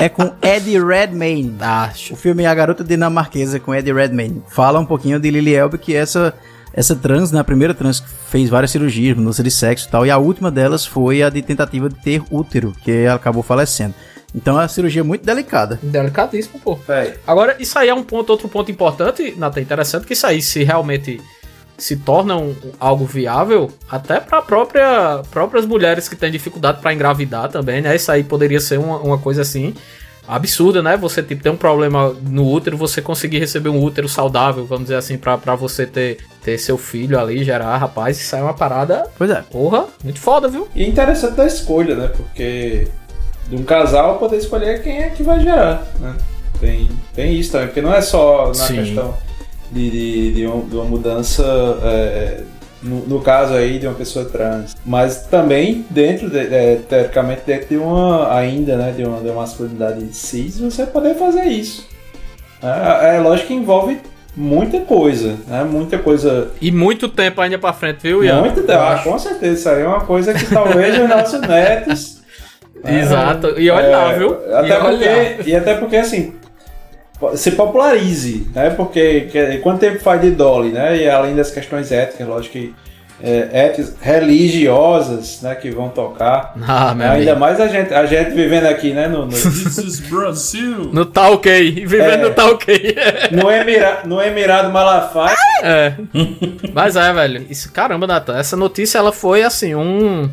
[0.00, 1.56] É com Eddie Redmayne.
[1.60, 4.42] Ah, O filme é A Garota Dinamarquesa com Eddie Redmayne.
[4.48, 6.32] Fala um pouquinho de Lily Elbe, que é essa,
[6.72, 10.06] essa trans, né, a primeira trans que fez várias cirurgias, mudança de sexo e tal,
[10.06, 13.94] e a última delas foi a de tentativa de ter útero, que ela acabou falecendo.
[14.34, 15.78] Então é uma cirurgia muito delicada.
[15.82, 16.76] Delicadíssimo, pô.
[16.76, 20.40] Véi, Agora, isso aí é um ponto, outro ponto importante, Nata, interessante, que isso aí
[20.40, 21.20] se realmente
[21.82, 27.48] se torna um- algo viável, até para própria próprias mulheres que têm dificuldade para engravidar
[27.48, 27.94] também, né?
[27.96, 29.74] Isso aí poderia ser uma, uma coisa assim
[30.28, 30.96] absurda, né?
[30.96, 34.96] Você tipo tem um problema no útero, você conseguir receber um útero saudável, vamos dizer
[34.96, 38.54] assim, pra pra você ter ter seu filho ali, gerar, rapaz, isso aí é uma
[38.54, 39.42] parada, Pois é.
[39.50, 40.68] porra, muito foda, viu?
[40.74, 42.08] E é interessante da escolha, né?
[42.16, 42.86] Porque
[43.48, 46.14] de um casal poder escolher quem é que vai gerar, né?
[46.60, 48.76] Tem, tem isso também, porque não é só na Sim.
[48.76, 49.14] questão
[49.70, 51.44] de, de, de, um- de uma mudança,
[51.84, 52.40] é,
[52.82, 57.68] no, no caso aí, de uma pessoa trans, mas também dentro, de, é, teoricamente, dentro
[57.68, 61.88] de uma, ainda, né, de uma, de uma masculinidade cis, você poder fazer isso.
[62.62, 63.98] É, é lógico que envolve
[64.36, 65.64] muita coisa, né?
[65.64, 68.40] Muita coisa E muito tempo ainda pra frente, viu, Ian?
[68.40, 72.20] muito Eu ah, com certeza, isso aí é uma coisa que talvez os nossos netos.
[72.82, 73.58] né, Exato.
[73.58, 74.36] E olha lá, viu?
[74.54, 76.39] Até E porque, e até porque assim.
[77.34, 78.70] Se popularize, né?
[78.70, 80.96] Porque que- quanto tempo faz de Dolly, né?
[80.96, 82.74] E além das questões éticas, lógico que
[83.22, 85.54] é, éticas religiosas, né?
[85.54, 86.54] Que vão tocar.
[86.66, 89.06] Ah, meu Ainda mais a gente, a gente vivendo aqui, né?
[89.08, 90.90] No, no, This is Brasil.
[90.92, 91.70] No tá ok.
[91.86, 92.16] Vivendo É.
[92.16, 92.96] no tá ok.
[93.32, 95.36] no, Emira, no Emirado Malafaia.
[95.62, 95.92] É.
[96.72, 97.44] Mas é, velho.
[97.50, 98.38] Isso, caramba, Natan.
[98.38, 100.30] Essa notícia ela foi assim, um.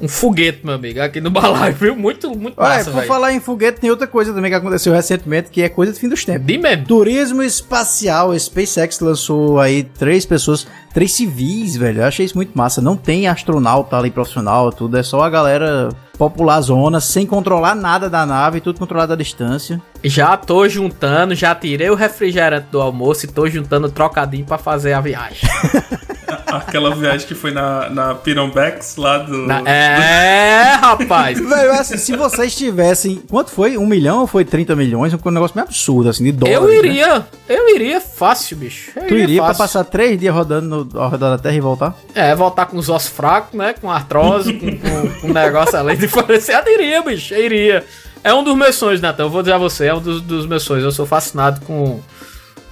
[0.00, 1.94] Um foguete, meu amigo, aqui no balaio, viu?
[1.94, 5.50] Muito, muito Olha, massa, por falar em foguete, tem outra coisa também que aconteceu recentemente,
[5.50, 6.46] que é coisa de fim dos tempos.
[6.46, 6.86] De mesmo.
[6.86, 12.00] Turismo espacial, SpaceX lançou aí três pessoas, três civis, velho.
[12.00, 12.80] Eu achei isso muito massa.
[12.80, 14.96] Não tem astronauta ali profissional, tudo.
[14.96, 19.80] É só a galera popular zona, sem controlar nada da nave, tudo controlado à distância.
[20.02, 24.92] Já tô juntando, já tirei o refrigerante do almoço e tô juntando trocadinho pra fazer
[24.94, 25.48] a viagem.
[26.46, 29.46] Aquela viagem que foi na, na Pirambex, lá do.
[29.46, 31.38] Na- é, rapaz.
[31.40, 33.22] Velho, assim, se vocês tivessem.
[33.30, 33.78] Quanto foi?
[33.78, 35.14] Um milhão ou foi 30 milhões?
[35.14, 36.60] Um negócio meio absurdo, assim, de dólares.
[36.60, 36.74] Eu né?
[36.76, 38.90] iria, eu iria fácil, bicho.
[38.96, 39.62] Eu Tu iria pra fácil.
[39.62, 41.94] passar três dias rodando no, ao redor da Terra e voltar?
[42.16, 43.72] É, voltar com os ossos fracos, né?
[43.80, 47.84] Com artrose, com, com, com um negócio além diferenciado, iria, bicho, eu iria.
[48.22, 49.24] É um dos meus sonhos, Natan.
[49.24, 50.84] Eu vou dizer a você, é um dos, dos meus sonhos.
[50.84, 52.00] Eu sou fascinado com,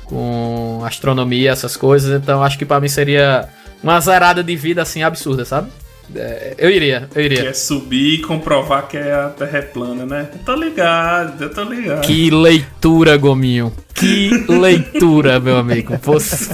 [0.05, 3.49] com astronomia, essas coisas, então acho que pra mim seria
[3.83, 5.71] uma zerada de vida assim absurda, sabe?
[6.15, 7.43] É, eu iria, eu iria.
[7.43, 10.29] Quer subir e comprovar que é a Terra é plana, né?
[10.33, 12.01] Eu tô ligado, eu tô ligado.
[12.01, 13.73] Que leitura, Gominho.
[13.95, 15.93] Que leitura, meu amigo.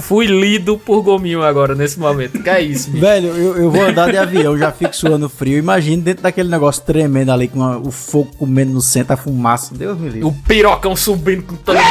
[0.01, 2.41] Fui lido por Gominho agora, nesse momento.
[2.41, 3.01] Que é isso, bicho?
[3.05, 5.57] Velho, eu, eu vou andar de avião, já fico suando frio.
[5.59, 9.75] Imagina dentro daquele negócio tremendo ali, com a- o fogo comendo no centro, a fumaça.
[9.75, 10.23] Deus me livre.
[10.23, 11.85] O pirocão subindo com todo mundo.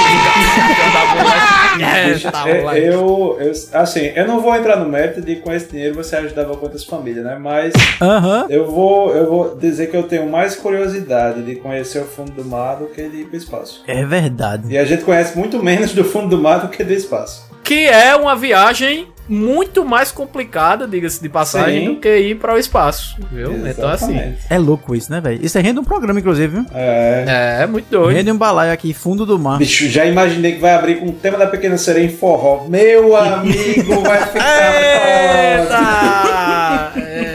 [1.83, 2.87] É, tá, É, moleque.
[2.87, 6.57] eu, eu, assim, eu não vou entrar no mérito de com esse dinheiro você ajudava
[6.57, 7.37] quantas famílias, né?
[7.41, 8.47] Mas Aham.
[8.49, 12.45] eu vou, eu vou dizer que eu tenho mais curiosidade de conhecer o fundo do
[12.45, 13.83] mar do que de ir pro espaço.
[13.87, 14.65] É verdade.
[14.73, 17.49] E a gente conhece muito menos do fundo do mar do que do espaço.
[17.63, 21.95] Que é uma viagem muito mais complicada, diga-se de passagem, Sim.
[21.95, 23.17] do que ir para o espaço.
[23.31, 23.67] Viu?
[23.67, 24.35] Então, assim.
[24.51, 25.45] É louco isso, né, velho?
[25.45, 26.67] Isso é rende um programa, inclusive, viu?
[26.75, 27.61] É.
[27.63, 28.17] É, muito doido.
[28.17, 29.59] Rende um balaio aqui, fundo do mar.
[29.59, 32.67] Bicho, já imaginei que vai abrir com o tema da Pequena Sereia em forró.
[32.69, 34.45] Meu amigo, vai ficar.
[35.65, 36.93] Eita!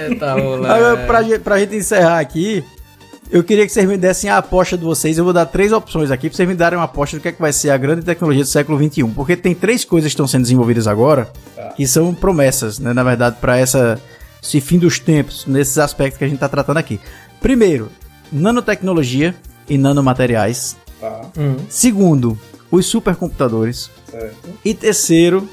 [0.10, 1.06] Eita, moleque.
[1.06, 2.64] Pra, pra gente encerrar aqui,
[3.30, 5.18] eu queria que vocês me dessem a aposta de vocês.
[5.18, 7.32] Eu vou dar três opções aqui pra vocês me darem uma aposta do que, é
[7.32, 9.04] que vai ser a grande tecnologia do século XXI.
[9.16, 11.32] Porque tem três coisas que estão sendo desenvolvidas agora
[11.76, 14.00] que são promessas, né, na verdade, para essa
[14.42, 17.00] esse fim dos tempos, nesses aspectos que a gente tá tratando aqui.
[17.42, 17.90] Primeiro,
[18.32, 19.36] nanotecnologia
[19.70, 20.78] e nanomateriais.
[21.00, 21.22] Tá,
[21.70, 22.40] Segundo,
[22.72, 23.90] os supercomputadores.
[24.10, 24.50] certo.
[24.64, 25.48] E terceiro,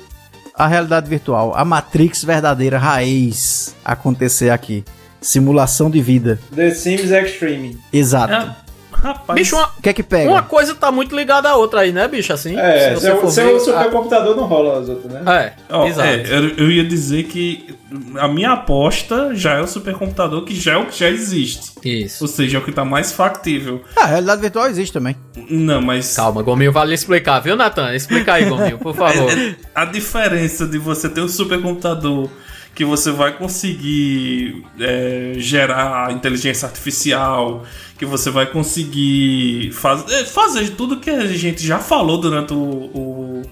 [0.54, 4.84] a realidade virtual, a Matrix verdadeira raiz acontecer aqui.
[5.26, 6.38] Simulação de vida.
[6.54, 7.76] The Sims Extreme.
[7.92, 8.32] Exato.
[8.32, 8.56] Ah,
[8.92, 9.38] rapaz.
[9.38, 10.30] Bicho, uma, O que é que pega?
[10.30, 12.32] uma coisa tá muito ligada à outra aí, né, bicho?
[12.32, 15.22] Assim, É, se você seu, for seu ver, supercomputador não rola as outras, né?
[15.26, 16.08] É, Ó, exato.
[16.08, 17.74] é, eu, eu ia dizer que
[18.18, 21.72] a minha aposta já é o supercomputador, que já é o que já existe.
[21.84, 22.24] Isso.
[22.24, 23.82] Ou seja, é o que tá mais factível.
[23.96, 25.14] Ah, a realidade virtual existe também.
[25.50, 26.14] Não, mas.
[26.16, 27.94] Calma, Gominho, vale explicar, viu, Natan?
[27.94, 29.30] Explica aí, Gominho, por favor.
[29.30, 32.28] É, a diferença de você ter um supercomputador
[32.76, 37.64] que você vai conseguir é, gerar inteligência artificial,
[37.98, 42.56] que você vai conseguir faz, é, fazer tudo que a gente já falou durante o,
[42.58, 43.42] o,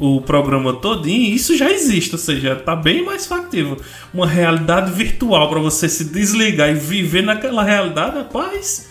[0.00, 3.76] o programa todinho, isso já existe, ou seja, tá bem mais factível.
[4.12, 8.90] Uma realidade virtual para você se desligar e viver naquela realidade, rapaz.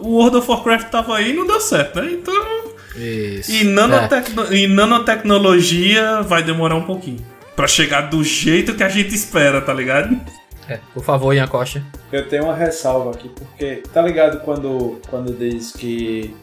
[0.00, 2.10] O World of Warcraft tava aí e não deu certo, né?
[2.10, 2.34] Então.
[2.96, 3.52] Isso.
[3.52, 7.18] E, nanotecno- e nanotecnologia vai demorar um pouquinho.
[7.56, 10.20] Pra chegar do jeito que a gente espera, tá ligado?
[10.68, 11.82] É, por favor, Ian Costa.
[12.12, 16.36] Eu tenho uma ressalva aqui, porque tá ligado quando, quando diz que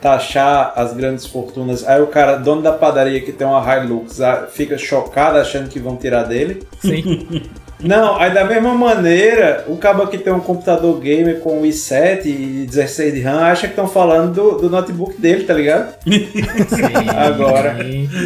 [0.00, 4.18] taxar as grandes fortunas, aí o cara, dono da padaria que tem uma Hilux,
[4.50, 6.62] fica chocado achando que vão tirar dele.
[6.80, 7.42] Sim.
[7.80, 12.66] Não, aí da mesma maneira, o cabo que tem um computador gamer com i7 e
[12.66, 15.94] 16 de RAM acha que estão falando do, do notebook dele, tá ligado?
[17.16, 17.76] Agora.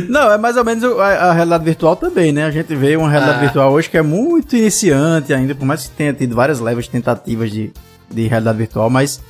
[0.08, 2.44] Não, é mais ou menos a, a realidade virtual também, né?
[2.44, 3.40] A gente vê uma realidade Ah.
[3.42, 6.90] virtual hoje que é muito iniciante ainda, por mais que tenha tido várias levas de
[6.90, 7.72] tentativas de,
[8.10, 9.20] de realidade virtual, mas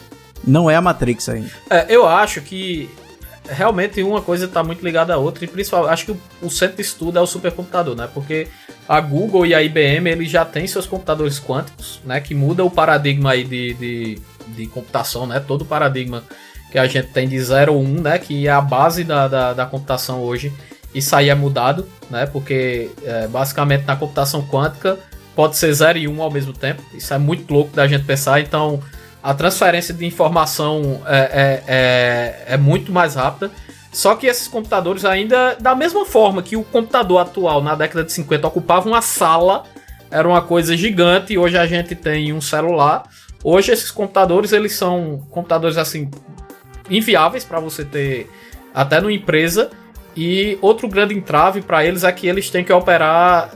[0.47, 1.49] não é a Matrix ainda.
[1.71, 2.89] É, eu acho que
[3.49, 6.83] realmente uma coisa está muito ligada à outra, e principalmente acho que o, centro de
[6.83, 8.09] estudo é o supercomputador, né?
[8.13, 8.49] Porque
[8.89, 12.21] a Google e a IBM eles já têm seus computadores quânticos, né?
[12.21, 14.19] Que muda o paradigma aí de, de,
[14.49, 15.41] de computação, né?
[15.41, 16.23] Todo o paradigma
[16.71, 18.19] que a gente tem de 0 1, né?
[18.19, 20.53] Que é a base da, da, da computação hoje.
[20.95, 22.27] Isso aí é mudado, né?
[22.27, 24.99] Porque é, basicamente na computação quântica
[25.35, 26.83] pode ser 0 e 1 um ao mesmo tempo.
[26.95, 28.41] Isso é muito louco da gente pensar.
[28.41, 28.81] Então,
[29.23, 33.51] a transferência de informação é, é, é, é muito mais rápida.
[33.93, 38.13] Só que esses computadores ainda, da mesma forma que o computador atual na década de
[38.13, 39.65] 50 ocupava uma sala,
[40.11, 43.05] era uma coisa gigante, hoje a gente tem um celular.
[43.45, 46.11] Hoje esses computadores, eles são computadores assim
[46.91, 48.31] inviáveis para você ter
[48.75, 49.71] até numa empresa.
[50.17, 53.55] E outro grande entrave para eles é que eles têm que operar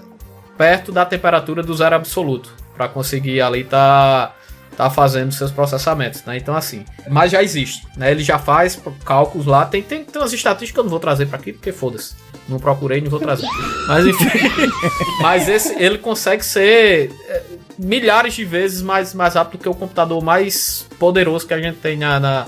[0.57, 4.35] perto da temperatura do zero absoluto para conseguir ali tá
[4.77, 6.37] tá fazendo seus processamentos, né?
[6.37, 8.11] Então assim, mas já existe, né?
[8.11, 11.27] Ele já faz cálculos lá, tem tem, tem umas estatísticas que eu não vou trazer
[11.27, 12.15] para aqui porque foda-se.
[12.49, 13.49] Não procurei, não vou trazer.
[13.89, 14.29] Mas enfim,
[15.21, 17.43] mas esse ele consegue ser é,
[17.79, 21.97] milhares de vezes mais mais rápido que o computador mais poderoso que a gente tem
[21.97, 22.47] na, na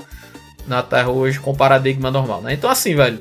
[0.69, 2.53] na Terra hoje com o paradigma normal, né?
[2.53, 3.19] Então, assim, velho.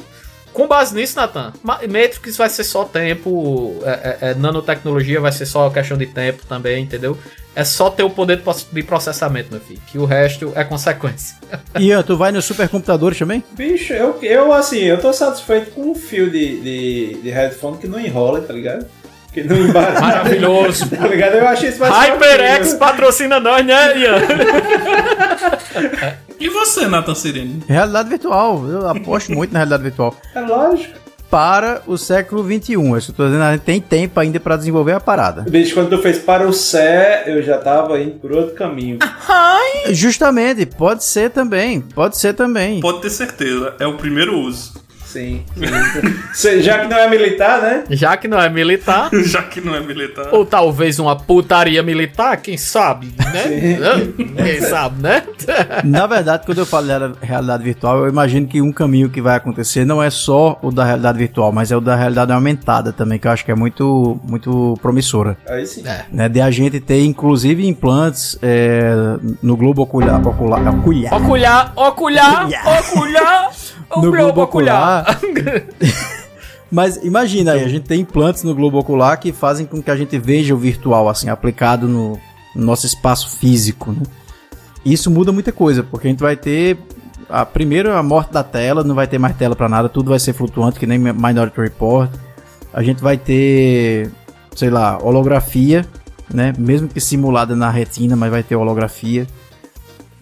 [0.59, 5.30] Com base nisso, Nathan, Ma- Matrix vai ser só tempo, é, é- é, nanotecnologia vai
[5.30, 7.16] ser só questão de tempo também, entendeu?
[7.54, 8.42] É só ter o poder
[8.72, 11.36] de processamento, meu filho, que o resto é consequência.
[11.78, 13.44] Ian, tu vai nos supercomputadores também?
[13.52, 17.86] Bicho, eu, eu assim, eu tô satisfeito com um fio de, de, de headphone que
[17.86, 18.84] não enrola, tá ligado?
[19.33, 20.01] Que não embaraça.
[20.01, 20.89] Maravilhoso.
[20.91, 21.35] tá ligado?
[21.35, 24.16] Eu achei isso mais HyperX patrocina nós, né, Ian?
[26.41, 27.62] E você, Nathan Sirene?
[27.68, 28.64] Realidade virtual.
[28.68, 30.14] Eu aposto muito na realidade virtual.
[30.35, 30.95] É lógico.
[31.29, 32.74] Para o século XXI.
[32.97, 35.43] Isso que eu tô dizendo, a gente tem tempo ainda pra desenvolver a parada.
[35.43, 38.99] Bicho, quando tu fez para o Sé, eu já tava indo por outro caminho.
[39.91, 41.81] Justamente, pode ser também.
[41.81, 42.81] Pode ser também.
[42.81, 44.74] Pode ter certeza, é o primeiro uso.
[45.09, 45.42] Sim.
[46.34, 46.61] sim.
[46.62, 47.84] Já que não é militar, né?
[47.90, 50.28] Já que não é militar, Já que não é militar.
[50.32, 54.06] ou talvez uma putaria militar, quem sabe, né?
[54.36, 55.22] Quem sabe, né?
[55.84, 59.20] Na verdade, quando eu falo de real- realidade virtual, eu imagino que um caminho que
[59.22, 62.92] vai acontecer não é só o da realidade virtual, mas é o da realidade aumentada
[62.92, 65.36] também, que eu acho que é muito, muito promissora.
[65.48, 65.82] Aí sim.
[66.12, 68.92] Né, de a gente ter, inclusive, implantes é,
[69.42, 70.20] no globo ocular.
[70.26, 73.50] ocular, ocular Oculhar, oculhar,
[73.97, 75.18] no globo ocular.
[76.70, 79.97] Mas imagina aí, a gente tem implantes no globo ocular que fazem com que a
[79.97, 82.18] gente veja o virtual, assim, aplicado no,
[82.55, 84.03] no nosso espaço físico, né?
[84.84, 86.78] Isso muda muita coisa, porque a gente vai ter
[87.28, 90.18] a primeiro a morte da tela, não vai ter mais tela pra nada, tudo vai
[90.18, 92.11] ser flutuante, que nem Minority Report.
[92.72, 94.11] A gente vai ter,
[94.55, 95.86] sei lá, holografia,
[96.32, 96.53] né?
[96.59, 99.26] Mesmo que simulada na retina, mas vai ter holografia.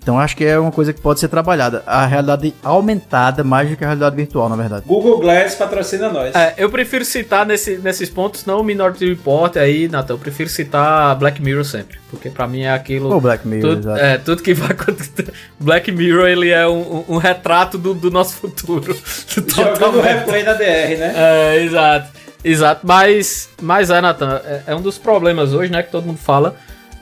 [0.06, 1.82] Então acho que é uma coisa que pode ser trabalhada.
[1.84, 4.84] A realidade aumentada mais do que a realidade virtual, na verdade.
[4.86, 6.32] Google Glass patrocina nós.
[6.32, 10.14] É, eu prefiro citar nesse- nesses pontos não o Minority Report aí, Nathan.
[10.14, 11.98] Eu prefiro citar Black Mirror sempre.
[12.08, 13.12] Porque pra mim é aquilo.
[13.12, 15.26] Ou Black Mirror, tudo, é, tudo que vai acontecer.
[15.58, 18.94] Black Mirror ele é um, um- retrato do, do nosso futuro.
[19.26, 20.62] Jogando replay na DR,
[21.00, 21.12] né?
[21.16, 22.10] É, exato.
[22.44, 22.82] Exato.
[22.86, 25.82] Mas, mas é, Nathan, é, é um dos problemas hoje, né?
[25.82, 26.54] Que todo mundo fala.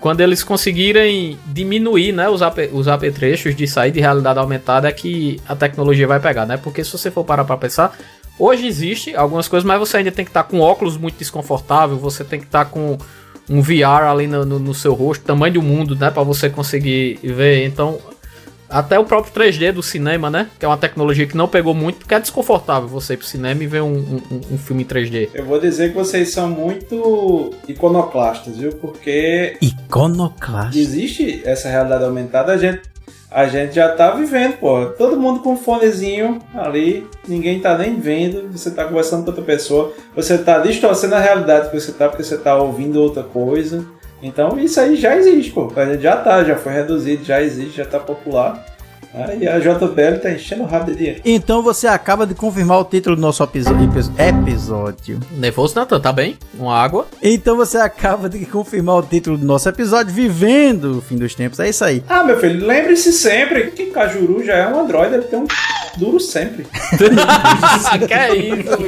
[0.04, 4.92] Quando eles conseguirem diminuir, né, os, AP, os apetrechos de sair de realidade aumentada, é
[4.92, 6.58] que a tecnologia vai pegar, né?
[6.58, 7.96] Porque se você for parar pra pensar,
[8.38, 12.22] hoje existe algumas coisas, mas você ainda tem que estar com óculos muito desconfortável, você
[12.22, 12.98] tem que estar com
[13.48, 16.10] um VR ali no, no- no seu rosto, tamanho do mundo, né?
[16.10, 17.64] Pra você conseguir ver.
[17.64, 17.98] Então,
[18.74, 20.48] até o próprio 3D do cinema, né?
[20.58, 23.62] Que é uma tecnologia que não pegou muito, porque é desconfortável você ir pro cinema
[23.62, 25.30] e ver um, um- um filme em 3D.
[25.32, 28.72] Eu vou dizer que vocês são muito iconoclastas, viu?
[28.72, 30.78] Porque Iconoclasta.
[30.78, 32.82] existe essa realidade aumentada, a gente,
[33.30, 34.86] a gente já tá vivendo, pô.
[34.86, 39.44] Todo mundo com um fonezinho ali, ninguém tá nem vendo, você tá conversando com outra
[39.44, 43.84] pessoa, você tá distorcendo a realidade que você tá, porque você tá ouvindo outra coisa.
[44.24, 45.70] Então isso aí já existe, pô.
[46.00, 48.64] Já tá, já foi reduzido, já existe, já tá popular.
[49.16, 51.20] Aí a JBL tá enchendo o rabo de dinheiro.
[51.24, 53.70] Então você acaba de confirmar o título do nosso episo-
[54.18, 55.20] episódio.
[55.30, 56.36] Nervoso, Nathan, tá bem?
[56.58, 57.06] Uma água.
[57.22, 61.60] Então você acaba de confirmar o título do nosso episódio, Vivendo o Fim dos Tempos.
[61.60, 62.02] É isso aí.
[62.08, 65.46] Ah, meu filho, lembre-se sempre que Cajuru já é um Android, ele tem um
[65.96, 66.66] duro sempre.
[68.08, 68.78] que é isso?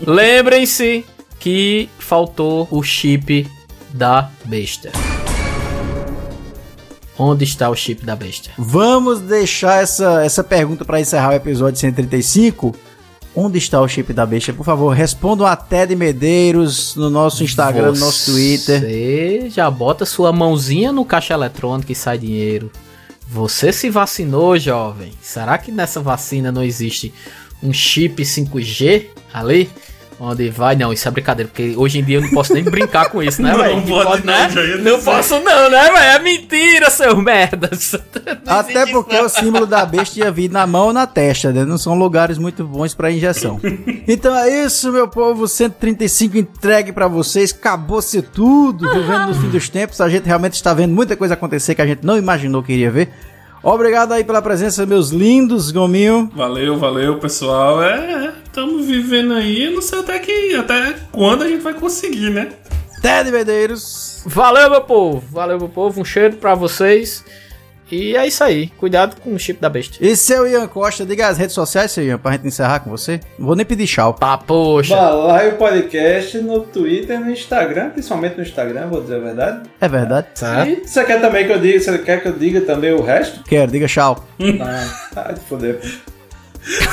[0.10, 1.04] Lembrem-se
[1.38, 3.46] que faltou o chip
[3.92, 4.90] da besta.
[7.18, 8.50] Onde está o chip da besta?
[8.56, 12.74] Vamos deixar essa, essa pergunta para encerrar o episódio 135.
[13.34, 14.52] Onde está o chip da besta?
[14.52, 18.80] Por favor, respondam a Ted Medeiros no nosso Instagram, no nosso Twitter.
[18.80, 22.70] Você já bota sua mãozinha no caixa eletrônico e sai dinheiro.
[23.28, 25.12] Você se vacinou, jovem?
[25.20, 27.12] Será que nessa vacina não existe
[27.62, 29.68] um chip 5G ali?
[30.20, 30.74] Onde vai?
[30.74, 33.40] Não, isso é brincadeira, porque hoje em dia eu não posso nem brincar com isso,
[33.40, 33.82] né, Não velho?
[33.82, 35.04] pode não, já ia Não dizer.
[35.04, 35.96] posso não, né, velho?
[35.96, 37.70] É mentira, seu merda.
[38.44, 41.52] Não Até porque isso, o símbolo da besta ia vir na mão ou na testa,
[41.52, 41.64] né?
[41.64, 43.60] Não são lugares muito bons para injeção.
[44.10, 45.46] Então é isso, meu povo.
[45.46, 47.52] 135 entregue para vocês.
[47.52, 48.90] Acabou-se tudo.
[48.90, 50.00] Vivendo no fim dos tempos.
[50.00, 52.90] A gente realmente está vendo muita coisa acontecer que a gente não imaginou que iria
[52.90, 53.10] ver.
[53.62, 56.30] Obrigado aí pela presença, meus lindos, Gominho.
[56.34, 57.82] Valeu, valeu, pessoal.
[57.82, 59.70] É, estamos vivendo aí.
[59.74, 62.50] Não sei até que até quando a gente vai conseguir, né?
[63.02, 64.22] Ted Medeiros.
[64.26, 65.22] Valeu, meu povo.
[65.30, 66.00] Valeu, meu povo.
[66.00, 67.24] Um cheiro pra vocês.
[67.90, 68.68] E é isso aí.
[68.76, 69.96] Cuidado com o chip da besta.
[70.00, 73.20] E seu Ian Costa, diga as redes sociais, seu Ian, pra gente encerrar com você.
[73.38, 74.12] Não vou nem pedir tchau.
[74.14, 74.94] Tá, poxa.
[74.94, 79.70] Balaio Podcast no Twitter e no Instagram, principalmente no Instagram, vou dizer a verdade.
[79.80, 80.26] É verdade?
[80.66, 83.42] E você quer também que eu diga, você quer que eu diga também o resto?
[83.44, 84.24] Quero, diga tchau.
[84.60, 85.80] Ah, tá de foder.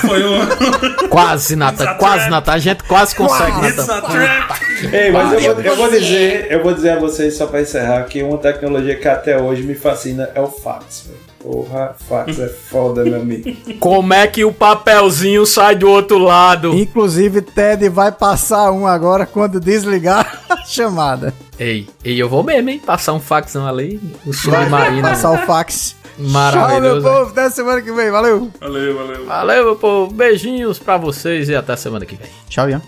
[0.01, 1.07] Foi um.
[1.09, 2.29] Quase, Natan, It's a quase.
[2.29, 2.51] Natan.
[2.53, 3.97] A gente quase consegue, It's Natan.
[3.97, 4.61] a trap.
[4.93, 8.03] Ei, mas eu vou, eu vou dizer, eu vou dizer a vocês só pra encerrar
[8.03, 11.25] que uma tecnologia que até hoje me fascina é o fax, velho.
[11.39, 13.55] Porra, fax é foda, meu amigo.
[13.79, 16.73] Como é que o papelzinho sai do outro lado?
[16.73, 21.33] Inclusive, Ted vai passar um agora quando desligar a chamada.
[21.59, 22.81] Ei, ei, eu vou mesmo, hein?
[22.83, 25.01] Passar um faxão ali, o submarino.
[25.03, 25.95] passar o fax.
[26.15, 27.01] Tchau, meu Maravilhoso.
[27.07, 27.31] povo.
[27.31, 28.09] Até semana que vem.
[28.09, 28.51] Valeu.
[28.59, 29.25] Valeu, valeu.
[29.25, 30.13] Valeu, meu povo.
[30.13, 32.29] Beijinhos pra vocês e até semana que vem.
[32.47, 32.81] Tchau, Ian.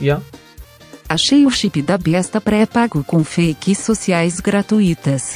[0.00, 0.22] Ian.
[1.08, 5.34] Achei o chip da besta pré-pago com fakes sociais gratuitas.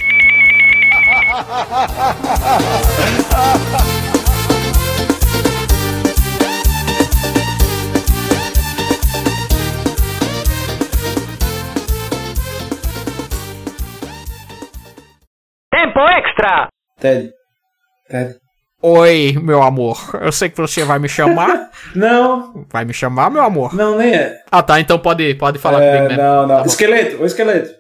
[15.70, 16.68] Tempo extra!
[17.00, 17.32] Ted.
[18.08, 18.36] Ted.
[18.82, 19.98] Oi, meu amor.
[20.20, 21.70] Eu sei que você vai me chamar.
[21.94, 23.74] Não, Vai me chamar, meu amor?
[23.74, 24.42] não, nem é.
[24.50, 24.78] Ah, tá.
[24.80, 26.22] Então pode, pode falar É, comigo mesmo.
[26.22, 26.56] não, não.
[26.56, 26.66] Tá bom.
[26.66, 27.70] esqueleto, o esqueleto.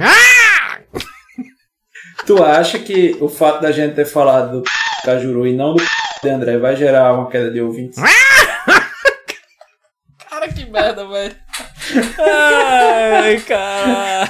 [0.00, 0.78] Ah!
[2.26, 4.64] Tu acha que o fato da gente ter falado do
[5.04, 5.82] Cajuru e não do
[6.22, 7.98] de André vai gerar uma queda de ouvintes?
[10.28, 11.34] Cara, que merda, velho.
[12.18, 14.28] Ai, cara.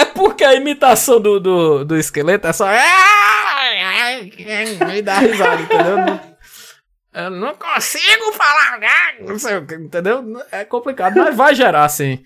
[0.00, 2.66] É, porque a imitação do, do, do esqueleto é só.
[4.86, 6.20] Me dá risada, entendeu?
[7.12, 8.78] Eu não consigo falar,
[9.20, 10.24] não sei o que, entendeu?
[10.52, 12.20] É complicado, mas vai gerar, sim.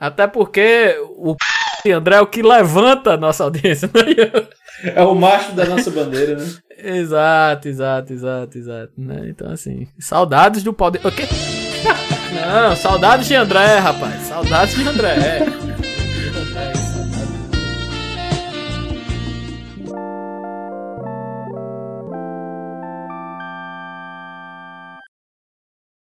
[0.00, 1.36] Até porque o
[1.84, 4.48] de André é o que levanta a nossa audiência, né?
[4.94, 6.46] É o macho da nossa bandeira, né?
[6.78, 8.92] Exato, exato, exato, exato.
[8.96, 9.28] Né?
[9.28, 11.00] Então, assim, saudades do poder.
[12.34, 14.22] Não, saudades de André, rapaz.
[14.22, 15.61] Saudades de André.